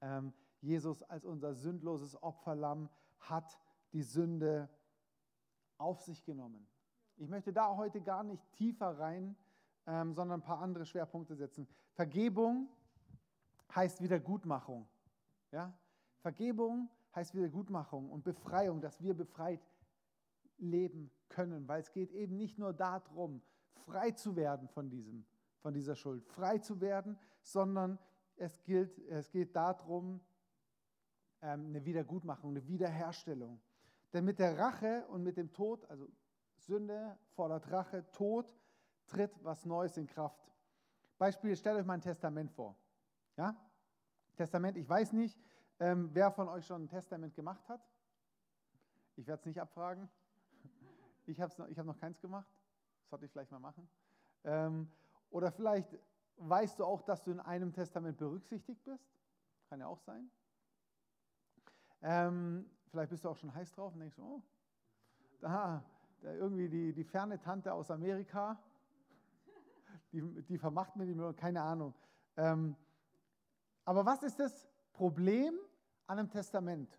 ähm, 0.01 0.33
Jesus 0.61 1.03
als 1.03 1.25
unser 1.25 1.53
sündloses 1.53 2.21
Opferlamm 2.21 2.89
hat 3.19 3.59
die 3.93 4.03
Sünde 4.03 4.69
auf 5.77 6.01
sich 6.01 6.23
genommen. 6.23 6.67
Ich 7.17 7.29
möchte 7.29 7.53
da 7.53 7.75
heute 7.75 8.01
gar 8.01 8.23
nicht 8.23 8.51
tiefer 8.53 8.97
rein, 8.99 9.35
ähm, 9.85 10.13
sondern 10.13 10.41
ein 10.41 10.43
paar 10.43 10.59
andere 10.59 10.85
Schwerpunkte 10.85 11.35
setzen. 11.35 11.67
Vergebung 11.93 12.69
heißt 13.73 14.01
Wiedergutmachung. 14.01 14.87
Ja? 15.51 15.73
Vergebung 16.19 16.89
heißt 17.15 17.33
Wiedergutmachung 17.33 18.09
und 18.09 18.23
Befreiung, 18.23 18.81
dass 18.81 19.01
wir 19.01 19.15
befreit 19.15 19.65
leben 20.57 21.11
können, 21.29 21.67
weil 21.67 21.81
es 21.81 21.91
geht 21.91 22.11
eben 22.11 22.37
nicht 22.37 22.57
nur 22.57 22.73
darum, 22.73 23.41
frei 23.85 24.11
zu 24.11 24.35
werden 24.35 24.67
von, 24.67 24.89
diesem, 24.89 25.25
von 25.59 25.73
dieser 25.73 25.95
Schuld, 25.95 26.25
frei 26.25 26.57
zu 26.59 26.81
werden, 26.81 27.17
sondern 27.41 27.99
es, 28.35 28.63
gilt, 28.63 28.97
es 29.09 29.31
geht 29.31 29.55
darum, 29.55 30.21
ähm, 31.41 31.67
eine 31.67 31.85
Wiedergutmachung, 31.85 32.51
eine 32.51 32.67
Wiederherstellung. 32.67 33.61
Denn 34.13 34.25
mit 34.25 34.39
der 34.39 34.57
Rache 34.57 35.05
und 35.07 35.23
mit 35.23 35.37
dem 35.37 35.51
Tod, 35.51 35.85
also 35.89 36.07
Sünde, 36.55 37.17
fordert 37.29 37.71
Rache, 37.71 38.09
Tod, 38.11 38.51
tritt 39.07 39.31
was 39.43 39.65
Neues 39.65 39.97
in 39.97 40.07
Kraft. 40.07 40.51
Beispiel, 41.17 41.55
stellt 41.55 41.77
euch 41.77 41.85
mal 41.85 41.95
ein 41.95 42.01
Testament 42.01 42.51
vor. 42.51 42.77
Ja? 43.37 43.55
Testament, 44.35 44.77
ich 44.77 44.87
weiß 44.87 45.13
nicht, 45.13 45.39
ähm, 45.79 46.09
wer 46.13 46.31
von 46.31 46.47
euch 46.47 46.65
schon 46.65 46.83
ein 46.83 46.87
Testament 46.87 47.35
gemacht 47.35 47.67
hat. 47.67 47.81
Ich 49.15 49.25
werde 49.27 49.39
es 49.39 49.45
nicht 49.45 49.59
abfragen. 49.59 50.09
Ich 51.27 51.41
habe 51.41 51.53
noch, 51.57 51.69
hab 51.69 51.85
noch 51.85 51.97
keins 51.99 52.19
gemacht. 52.19 52.47
Sollte 53.09 53.25
ich 53.25 53.31
vielleicht 53.31 53.51
mal 53.51 53.59
machen. 53.59 53.87
Ähm, 54.43 54.91
oder 55.29 55.51
vielleicht 55.51 55.97
weißt 56.37 56.79
du 56.79 56.85
auch, 56.85 57.01
dass 57.01 57.23
du 57.23 57.31
in 57.31 57.39
einem 57.39 57.73
Testament 57.73 58.17
berücksichtigt 58.17 58.83
bist. 58.83 59.05
Kann 59.69 59.79
ja 59.79 59.87
auch 59.87 59.99
sein. 59.99 60.29
Ähm, 62.01 62.69
vielleicht 62.89 63.09
bist 63.09 63.25
du 63.25 63.29
auch 63.29 63.37
schon 63.37 63.53
heiß 63.53 63.73
drauf 63.73 63.93
und 63.93 63.99
denkst, 63.99 64.17
oh, 64.19 64.41
da, 65.39 65.83
da 66.21 66.33
irgendwie 66.33 66.69
die, 66.69 66.93
die 66.93 67.03
ferne 67.03 67.39
Tante 67.39 67.73
aus 67.73 67.91
Amerika, 67.91 68.61
die, 70.11 70.21
die 70.43 70.57
vermacht 70.57 70.95
mir 70.95 71.05
die 71.05 71.15
Möhre, 71.15 71.33
keine 71.33 71.61
Ahnung. 71.61 71.93
Ähm, 72.37 72.75
aber 73.83 74.05
was 74.05 74.23
ist 74.23 74.39
das 74.39 74.69
Problem 74.93 75.57
an 76.05 76.19
einem 76.19 76.29
Testament? 76.29 76.97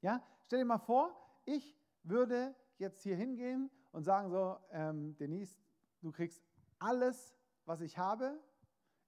Ja, 0.00 0.22
stell 0.46 0.60
dir 0.60 0.64
mal 0.64 0.78
vor, 0.78 1.14
ich 1.44 1.77
würde 2.08 2.54
jetzt 2.78 3.02
hier 3.02 3.16
hingehen 3.16 3.70
und 3.92 4.04
sagen 4.04 4.30
so, 4.30 4.56
ähm, 4.70 5.16
Denise, 5.16 5.58
du 6.00 6.12
kriegst 6.12 6.42
alles, 6.78 7.36
was 7.64 7.80
ich 7.80 7.98
habe. 7.98 8.38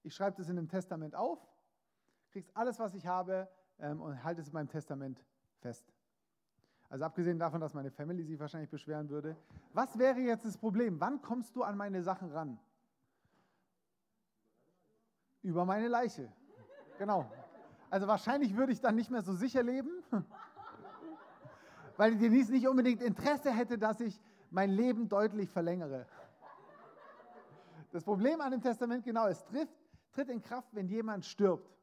Ich 0.03 0.13
schreibe 0.13 0.37
das 0.37 0.49
in 0.49 0.55
dem 0.55 0.67
Testament 0.67 1.15
auf, 1.15 1.39
kriegst 2.31 2.55
alles, 2.55 2.79
was 2.79 2.93
ich 2.93 3.07
habe 3.07 3.47
ähm, 3.79 4.01
und 4.01 4.23
halte 4.23 4.41
es 4.41 4.47
in 4.47 4.53
meinem 4.53 4.69
Testament 4.69 5.23
fest. 5.59 5.93
Also 6.89 7.05
abgesehen 7.05 7.39
davon, 7.39 7.61
dass 7.61 7.73
meine 7.73 7.89
Family 7.89 8.23
sich 8.23 8.37
wahrscheinlich 8.39 8.69
beschweren 8.69 9.09
würde. 9.09 9.37
Was 9.73 9.97
wäre 9.97 10.19
jetzt 10.19 10.45
das 10.45 10.57
Problem? 10.57 10.99
Wann 10.99 11.21
kommst 11.21 11.55
du 11.55 11.63
an 11.63 11.77
meine 11.77 12.03
Sachen 12.03 12.29
ran? 12.31 12.59
Über 15.41 15.63
meine 15.63 15.87
Leiche. 15.87 16.31
Genau. 16.97 17.31
Also 17.89 18.07
wahrscheinlich 18.07 18.55
würde 18.55 18.73
ich 18.73 18.81
dann 18.81 18.95
nicht 18.95 19.09
mehr 19.09 19.21
so 19.21 19.33
sicher 19.33 19.63
leben, 19.63 20.03
weil 22.01 22.17
Denise 22.17 22.51
nicht 22.51 22.67
unbedingt 22.67 22.99
Interesse 23.03 23.51
hätte, 23.51 23.77
dass 23.77 23.99
ich 23.99 24.19
mein 24.49 24.71
Leben 24.71 25.07
deutlich 25.07 25.51
verlängere. 25.51 26.07
Das 27.91 28.03
Problem 28.03 28.41
an 28.41 28.49
dem 28.49 28.61
Testament 28.63 29.03
genau, 29.05 29.27
es 29.27 29.45
trifft, 29.45 29.77
tritt 30.11 30.29
in 30.29 30.41
Kraft, 30.41 30.73
wenn 30.73 30.87
jemand 30.87 31.25
stirbt. 31.25 31.77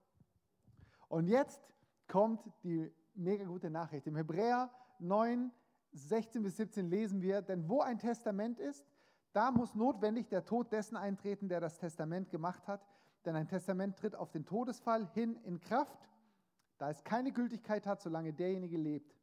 Und 1.07 1.29
jetzt 1.29 1.61
kommt 2.09 2.41
die 2.65 2.93
mega 3.15 3.45
gute 3.45 3.71
Nachricht. 3.71 4.09
Im 4.09 4.17
Hebräer 4.17 4.73
9, 4.99 5.53
16 5.93 6.43
bis 6.43 6.57
17 6.57 6.91
lesen 6.91 7.23
wir, 7.23 7.41
denn 7.41 7.69
wo 7.69 7.81
ein 7.81 8.01
Testament 8.01 8.59
ist, 8.59 8.85
da 9.33 9.53
muss 9.53 9.77
notwendig 9.77 10.27
der 10.27 10.45
Tod 10.45 10.73
dessen 10.73 10.97
eintreten, 10.97 11.49
der 11.49 11.61
das 11.61 11.79
Testament 11.79 12.29
gemacht 12.29 12.67
hat. 12.67 12.85
Denn 13.25 13.37
ein 13.37 13.47
Testament 13.47 13.97
tritt 13.97 14.17
auf 14.17 14.33
den 14.33 14.45
Todesfall 14.45 15.07
hin 15.15 15.37
in 15.45 15.61
Kraft, 15.61 16.09
da 16.77 16.91
es 16.91 17.05
keine 17.05 17.31
Gültigkeit 17.31 17.87
hat, 17.87 18.03
solange 18.03 18.33
derjenige 18.33 18.79
lebt, 18.79 19.15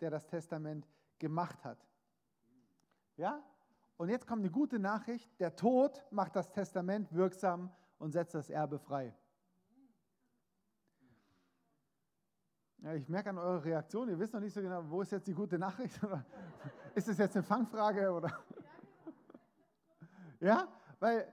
der 0.00 0.10
das 0.10 0.26
Testament 0.26 0.86
gemacht 1.18 1.64
hat. 1.64 1.84
Ja? 3.16 3.42
Und 3.96 4.08
jetzt 4.08 4.26
kommt 4.26 4.42
eine 4.42 4.50
gute 4.50 4.78
Nachricht. 4.78 5.28
Der 5.40 5.56
Tod 5.56 6.04
macht 6.10 6.36
das 6.36 6.50
Testament 6.52 7.12
wirksam 7.12 7.70
und 7.98 8.12
setzt 8.12 8.34
das 8.34 8.48
Erbe 8.50 8.78
frei. 8.78 9.14
Ja, 12.80 12.94
ich 12.94 13.08
merke 13.08 13.30
an 13.30 13.38
eurer 13.38 13.64
Reaktion, 13.64 14.08
ihr 14.08 14.18
wisst 14.18 14.32
noch 14.32 14.40
nicht 14.40 14.54
so 14.54 14.62
genau, 14.62 14.88
wo 14.88 15.02
ist 15.02 15.10
jetzt 15.10 15.26
die 15.26 15.34
gute 15.34 15.58
Nachricht? 15.58 16.02
Oder 16.04 16.24
ist 16.94 17.08
es 17.08 17.18
jetzt 17.18 17.34
eine 17.36 17.42
Fangfrage? 17.42 18.12
Oder? 18.12 18.32
Ja, 20.40 20.68
weil, 21.00 21.32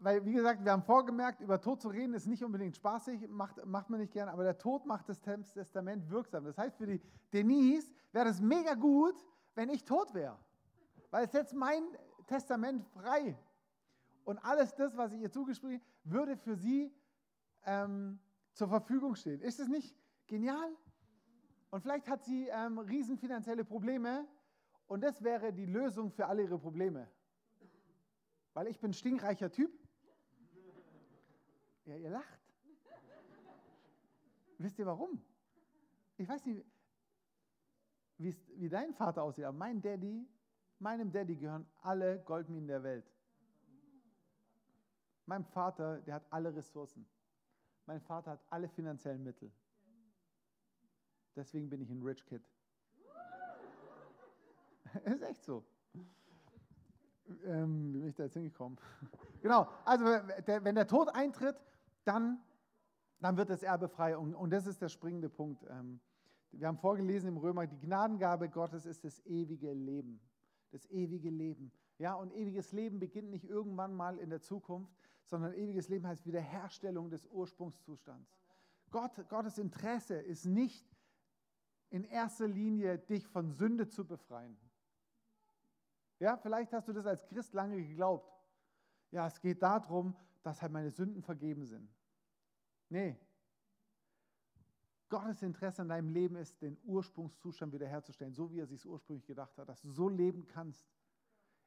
weil, 0.00 0.24
wie 0.24 0.32
gesagt, 0.32 0.64
wir 0.64 0.72
haben 0.72 0.82
vorgemerkt, 0.82 1.40
über 1.40 1.60
Tod 1.60 1.80
zu 1.80 1.88
reden 1.88 2.14
ist 2.14 2.26
nicht 2.26 2.42
unbedingt 2.42 2.74
spaßig, 2.76 3.28
macht, 3.28 3.64
macht 3.66 3.90
man 3.90 4.00
nicht 4.00 4.12
gern, 4.12 4.28
aber 4.28 4.42
der 4.42 4.58
Tod 4.58 4.86
macht 4.86 5.08
das 5.08 5.20
Testament 5.20 6.10
wirksam. 6.10 6.44
Das 6.44 6.58
heißt, 6.58 6.76
für 6.76 6.86
die 6.86 7.00
Denise 7.32 7.92
wäre 8.12 8.28
es 8.28 8.40
mega 8.40 8.74
gut, 8.74 9.14
wenn 9.54 9.68
ich 9.68 9.84
tot 9.84 10.14
wäre, 10.14 10.38
weil 11.10 11.26
es 11.26 11.32
setzt 11.32 11.54
mein 11.54 11.82
Testament 12.26 12.84
frei. 12.86 13.38
Und 14.24 14.38
alles 14.38 14.74
das, 14.74 14.96
was 14.96 15.12
ich 15.12 15.20
ihr 15.20 15.30
zugesprochen 15.30 15.80
würde 16.04 16.36
für 16.36 16.56
sie 16.56 16.94
ähm, 17.64 18.18
zur 18.52 18.68
Verfügung 18.68 19.14
stehen. 19.14 19.40
Ist 19.40 19.60
es 19.60 19.68
nicht 19.68 19.96
Genial. 20.30 20.76
Und 21.70 21.82
vielleicht 21.82 22.08
hat 22.08 22.24
sie 22.24 22.46
ähm, 22.46 22.78
riesen 22.78 23.18
finanzielle 23.18 23.64
Probleme 23.64 24.28
und 24.86 25.02
das 25.02 25.22
wäre 25.24 25.52
die 25.52 25.66
Lösung 25.66 26.12
für 26.12 26.26
alle 26.26 26.42
ihre 26.42 26.58
Probleme. 26.58 27.10
Weil 28.54 28.68
ich 28.68 28.78
bin 28.78 28.90
ein 28.90 28.94
stinkreicher 28.94 29.50
Typ. 29.50 29.72
Ja, 31.90 31.96
ihr 31.96 32.10
lacht. 32.10 32.38
Wisst 34.58 34.78
ihr 34.78 34.86
warum? 34.86 35.20
Ich 36.18 36.28
weiß 36.28 36.46
nicht, 36.46 36.64
wie 38.18 38.68
dein 38.68 38.94
Vater 38.94 39.24
aussieht, 39.24 39.44
aber 39.44 39.58
mein 39.58 39.82
Daddy, 39.82 40.24
meinem 40.78 41.10
Daddy 41.10 41.34
gehören 41.34 41.66
alle 41.82 42.20
Goldminen 42.20 42.68
der 42.68 42.84
Welt. 42.84 43.10
Mein 45.26 45.44
Vater, 45.44 46.00
der 46.02 46.14
hat 46.14 46.26
alle 46.30 46.54
Ressourcen. 46.54 47.04
Mein 47.86 48.00
Vater 48.00 48.32
hat 48.32 48.44
alle 48.50 48.68
finanziellen 48.68 49.24
Mittel. 49.24 49.50
Deswegen 51.34 51.68
bin 51.68 51.80
ich 51.80 51.90
ein 51.90 52.02
Rich 52.02 52.24
Kid. 52.24 52.48
ist 55.06 55.22
echt 55.22 55.42
so. 55.42 55.64
Ähm, 57.46 57.92
wie 57.94 57.98
bin 57.98 58.10
ich 58.10 58.14
da 58.14 58.24
jetzt 58.24 58.34
hingekommen? 58.34 58.78
genau, 59.42 59.68
also 59.84 60.04
wenn 60.04 60.74
der 60.76 60.86
Tod 60.86 61.08
eintritt, 61.08 61.56
dann, 62.04 62.42
dann 63.20 63.36
wird 63.36 63.50
das 63.50 63.62
Erbe 63.62 63.88
frei. 63.88 64.16
Und, 64.16 64.34
und 64.34 64.50
das 64.50 64.66
ist 64.66 64.80
der 64.82 64.88
springende 64.88 65.28
Punkt. 65.28 65.64
Ähm, 65.68 66.00
wir 66.52 66.66
haben 66.66 66.78
vorgelesen 66.78 67.28
im 67.28 67.36
Römer, 67.36 67.66
die 67.66 67.78
Gnadengabe 67.78 68.48
Gottes 68.48 68.86
ist 68.86 69.04
das 69.04 69.24
ewige 69.26 69.72
Leben. 69.72 70.20
Das 70.70 70.86
ewige 70.90 71.30
Leben. 71.30 71.72
Ja, 71.98 72.14
und 72.14 72.32
ewiges 72.32 72.72
Leben 72.72 72.98
beginnt 72.98 73.30
nicht 73.30 73.44
irgendwann 73.44 73.94
mal 73.94 74.18
in 74.18 74.30
der 74.30 74.40
Zukunft, 74.40 74.92
sondern 75.26 75.52
ewiges 75.54 75.88
Leben 75.88 76.06
heißt 76.06 76.26
Wiederherstellung 76.26 77.10
des 77.10 77.26
Ursprungszustands. 77.26 78.34
Gott, 78.90 79.28
Gottes 79.28 79.58
Interesse 79.58 80.14
ist 80.14 80.46
nicht, 80.46 80.90
in 81.90 82.04
erster 82.04 82.46
Linie 82.46 82.98
dich 82.98 83.26
von 83.26 83.50
Sünde 83.50 83.88
zu 83.88 84.06
befreien. 84.06 84.56
Ja, 86.20 86.36
vielleicht 86.36 86.72
hast 86.72 86.88
du 86.88 86.92
das 86.92 87.06
als 87.06 87.24
Christ 87.26 87.52
lange 87.52 87.76
geglaubt. 87.76 88.32
Ja, 89.10 89.26
es 89.26 89.40
geht 89.40 89.62
darum, 89.62 90.16
dass 90.42 90.62
halt 90.62 90.72
meine 90.72 90.90
Sünden 90.90 91.22
vergeben 91.22 91.64
sind. 91.64 91.90
Nee. 92.88 93.18
Gottes 95.08 95.42
Interesse 95.42 95.82
an 95.82 95.88
deinem 95.88 96.08
Leben 96.08 96.36
ist, 96.36 96.60
den 96.62 96.78
Ursprungszustand 96.84 97.72
wiederherzustellen, 97.72 98.32
so 98.32 98.50
wie 98.52 98.60
er 98.60 98.66
sich 98.66 98.86
ursprünglich 98.86 99.26
gedacht 99.26 99.56
hat, 99.58 99.68
dass 99.68 99.80
du 99.80 99.90
so 99.90 100.08
leben 100.08 100.46
kannst. 100.46 100.88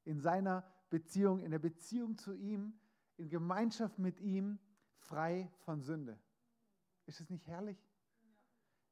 In 0.06 0.20
seiner 0.20 0.66
Beziehung, 0.90 1.42
in 1.42 1.52
der 1.52 1.60
Beziehung 1.60 2.18
zu 2.18 2.34
ihm, 2.34 2.74
in 3.18 3.30
Gemeinschaft 3.30 4.00
mit 4.00 4.20
ihm, 4.22 4.60
frei 4.96 5.52
von 5.60 5.82
Sünde. 5.82 6.20
Ist 7.06 7.20
es 7.20 7.30
nicht 7.30 7.48
herrlich? 7.48 7.78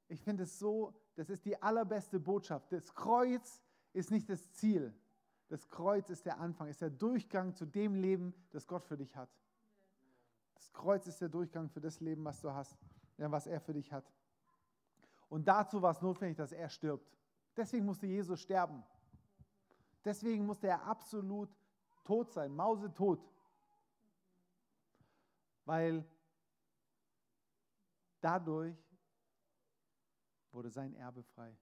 Ich 0.09 0.21
finde 0.21 0.43
es 0.43 0.59
so, 0.59 0.93
das 1.15 1.29
ist 1.29 1.45
die 1.45 1.61
allerbeste 1.61 2.19
Botschaft. 2.19 2.71
Das 2.71 2.93
Kreuz 2.93 3.61
ist 3.93 4.11
nicht 4.11 4.29
das 4.29 4.51
Ziel. 4.51 4.93
Das 5.47 5.69
Kreuz 5.69 6.09
ist 6.09 6.25
der 6.25 6.39
Anfang, 6.39 6.67
ist 6.67 6.81
der 6.81 6.89
Durchgang 6.89 7.53
zu 7.55 7.65
dem 7.65 7.95
Leben, 7.95 8.33
das 8.51 8.67
Gott 8.67 8.85
für 8.85 8.97
dich 8.97 9.15
hat. 9.15 9.29
Das 10.61 10.71
Kreuz 10.73 11.07
ist 11.07 11.19
der 11.19 11.29
Durchgang 11.29 11.69
für 11.69 11.81
das 11.81 11.99
Leben, 12.01 12.23
was 12.23 12.39
du 12.39 12.53
hast, 12.53 12.77
was 13.17 13.47
er 13.47 13.59
für 13.59 13.73
dich 13.73 13.91
hat. 13.91 14.05
Und 15.27 15.47
dazu 15.47 15.81
war 15.81 15.89
es 15.89 16.01
notwendig, 16.03 16.37
dass 16.37 16.51
er 16.51 16.69
stirbt. 16.69 17.17
Deswegen 17.57 17.83
musste 17.83 18.05
Jesus 18.05 18.39
sterben. 18.41 18.83
Deswegen 20.05 20.45
musste 20.45 20.67
er 20.67 20.83
absolut 20.83 21.49
tot 22.03 22.31
sein, 22.31 22.55
mausetot. 22.55 23.27
Weil 25.65 26.05
dadurch 28.19 28.77
wurde 30.51 30.69
sein 30.69 30.93
Erbe 30.93 31.23
frei. 31.23 31.57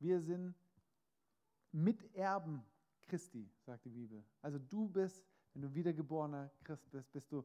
Wir 0.00 0.20
sind 0.20 0.54
Miterben 1.72 2.62
Christi, 3.06 3.48
sagt 3.60 3.84
die 3.84 3.90
Bibel. 3.90 4.24
Also 4.42 4.58
du 4.58 4.88
bist, 4.88 5.26
wenn 5.52 5.62
du 5.62 5.74
wiedergeborener 5.74 6.50
Christ 6.64 6.90
bist, 6.90 7.12
bist 7.12 7.30
du 7.32 7.44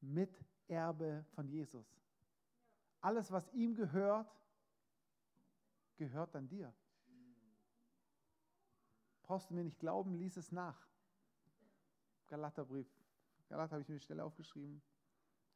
Miterbe 0.00 1.24
von 1.34 1.48
Jesus. 1.48 1.86
Alles, 3.00 3.30
was 3.30 3.48
ihm 3.52 3.74
gehört, 3.74 4.32
gehört 5.96 6.34
dann 6.34 6.48
dir. 6.48 6.72
Brauchst 9.22 9.50
du 9.50 9.54
mir 9.54 9.64
nicht 9.64 9.78
glauben, 9.78 10.14
lies 10.14 10.36
es 10.36 10.50
nach. 10.52 10.88
Galaterbrief. 12.26 12.88
Galater 13.48 13.72
habe 13.72 13.82
ich 13.82 13.88
mir 13.88 13.96
die 13.96 14.04
Stelle 14.04 14.24
aufgeschrieben. 14.24 14.82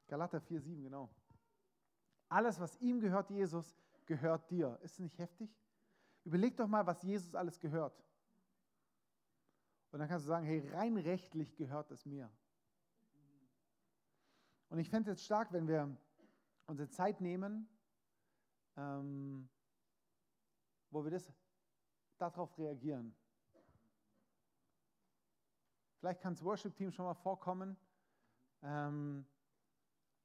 Galater 0.07 0.39
4,7, 0.39 0.83
genau. 0.83 1.11
Alles, 2.29 2.61
was 2.61 2.77
ihm 2.81 3.01
gehört, 3.01 3.31
Jesus, 3.31 3.77
gehört 4.05 4.51
dir. 4.51 4.79
Ist 4.83 4.95
es 4.95 4.99
nicht 5.01 5.19
heftig? 5.19 5.51
Überleg 6.25 6.57
doch 6.57 6.67
mal, 6.67 6.87
was 6.87 7.03
Jesus 7.03 7.35
alles 7.35 7.59
gehört. 7.59 8.06
Und 9.97 10.01
dann 10.01 10.11
kannst 10.11 10.27
du 10.27 10.29
sagen, 10.29 10.45
hey, 10.45 10.63
rein 10.75 10.99
rechtlich 10.99 11.57
gehört 11.57 11.91
es 11.91 12.05
mir. 12.05 12.31
Und 14.69 14.79
ich 14.79 14.91
fände 14.91 15.11
es 15.11 15.17
jetzt 15.17 15.25
stark, 15.25 15.55
wenn 15.55 15.67
wir 15.67 15.97
unsere 16.67 16.91
Zeit 16.91 17.23
nehmen, 17.23 17.67
ähm, 18.77 19.49
wo 20.91 21.03
wir 21.03 21.11
das, 21.11 21.33
darauf 22.19 22.59
reagieren. 22.59 23.17
Vielleicht 26.01 26.21
kann 26.21 26.35
das 26.35 26.45
Worship-Team 26.45 26.93
schon 26.93 27.07
mal 27.07 27.15
vorkommen, 27.15 27.75
ähm, 28.61 29.25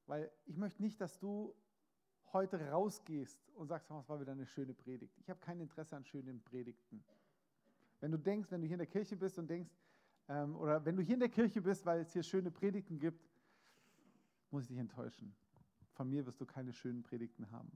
weil 0.05 0.29
ich 0.47 0.57
möchte 0.57 0.81
nicht, 0.81 0.99
dass 0.99 1.17
du 1.17 1.55
heute 2.34 2.60
rausgehst 2.71 3.47
und 3.51 3.67
sagst, 3.67 3.89
oh, 3.89 3.99
es 3.99 4.10
war 4.10 4.19
wieder 4.19 4.34
eine 4.34 4.45
schöne 4.45 4.73
Predigt. 4.73 5.17
Ich 5.17 5.29
habe 5.29 5.39
kein 5.39 5.62
Interesse 5.62 5.95
an 5.95 6.03
schönen 6.03 6.43
Predigten. 6.43 7.05
Wenn 8.01 8.11
du 8.11 8.17
denkst, 8.17 8.51
wenn 8.51 8.61
du 8.61 8.67
hier 8.67 8.75
in 8.75 8.79
der 8.79 8.87
Kirche 8.87 9.15
bist 9.15 9.37
und 9.37 9.49
denkst, 9.49 9.71
ähm, 10.27 10.55
oder 10.57 10.83
wenn 10.83 10.97
du 10.97 11.03
hier 11.03 11.13
in 11.13 11.19
der 11.19 11.29
Kirche 11.29 11.61
bist, 11.61 11.85
weil 11.85 12.01
es 12.01 12.11
hier 12.11 12.23
schöne 12.23 12.51
Predigten 12.51 12.99
gibt, 12.99 13.29
muss 14.49 14.63
ich 14.63 14.69
dich 14.69 14.77
enttäuschen. 14.77 15.33
Von 15.93 16.09
mir 16.09 16.25
wirst 16.25 16.41
du 16.41 16.45
keine 16.45 16.73
schönen 16.73 17.03
Predigten 17.03 17.49
haben. 17.51 17.71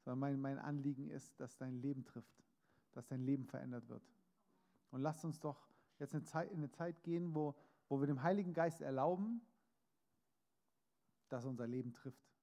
Sondern 0.00 0.18
mein, 0.18 0.40
mein 0.40 0.58
Anliegen 0.58 1.10
ist, 1.10 1.38
dass 1.38 1.56
dein 1.56 1.80
Leben 1.80 2.04
trifft, 2.04 2.42
dass 2.92 3.06
dein 3.06 3.22
Leben 3.22 3.44
verändert 3.44 3.88
wird. 3.88 4.02
Und 4.90 5.02
lasst 5.02 5.24
uns 5.24 5.38
doch 5.38 5.68
jetzt 5.98 6.14
eine 6.14 6.24
Zeit, 6.24 6.50
in 6.50 6.58
eine 6.58 6.70
Zeit 6.70 7.02
gehen, 7.02 7.34
wo, 7.34 7.54
wo 7.88 8.00
wir 8.00 8.06
dem 8.06 8.22
Heiligen 8.22 8.52
Geist 8.52 8.80
erlauben, 8.80 9.42
dass 11.28 11.44
er 11.44 11.50
unser 11.50 11.66
Leben 11.66 11.92
trifft. 11.92 12.33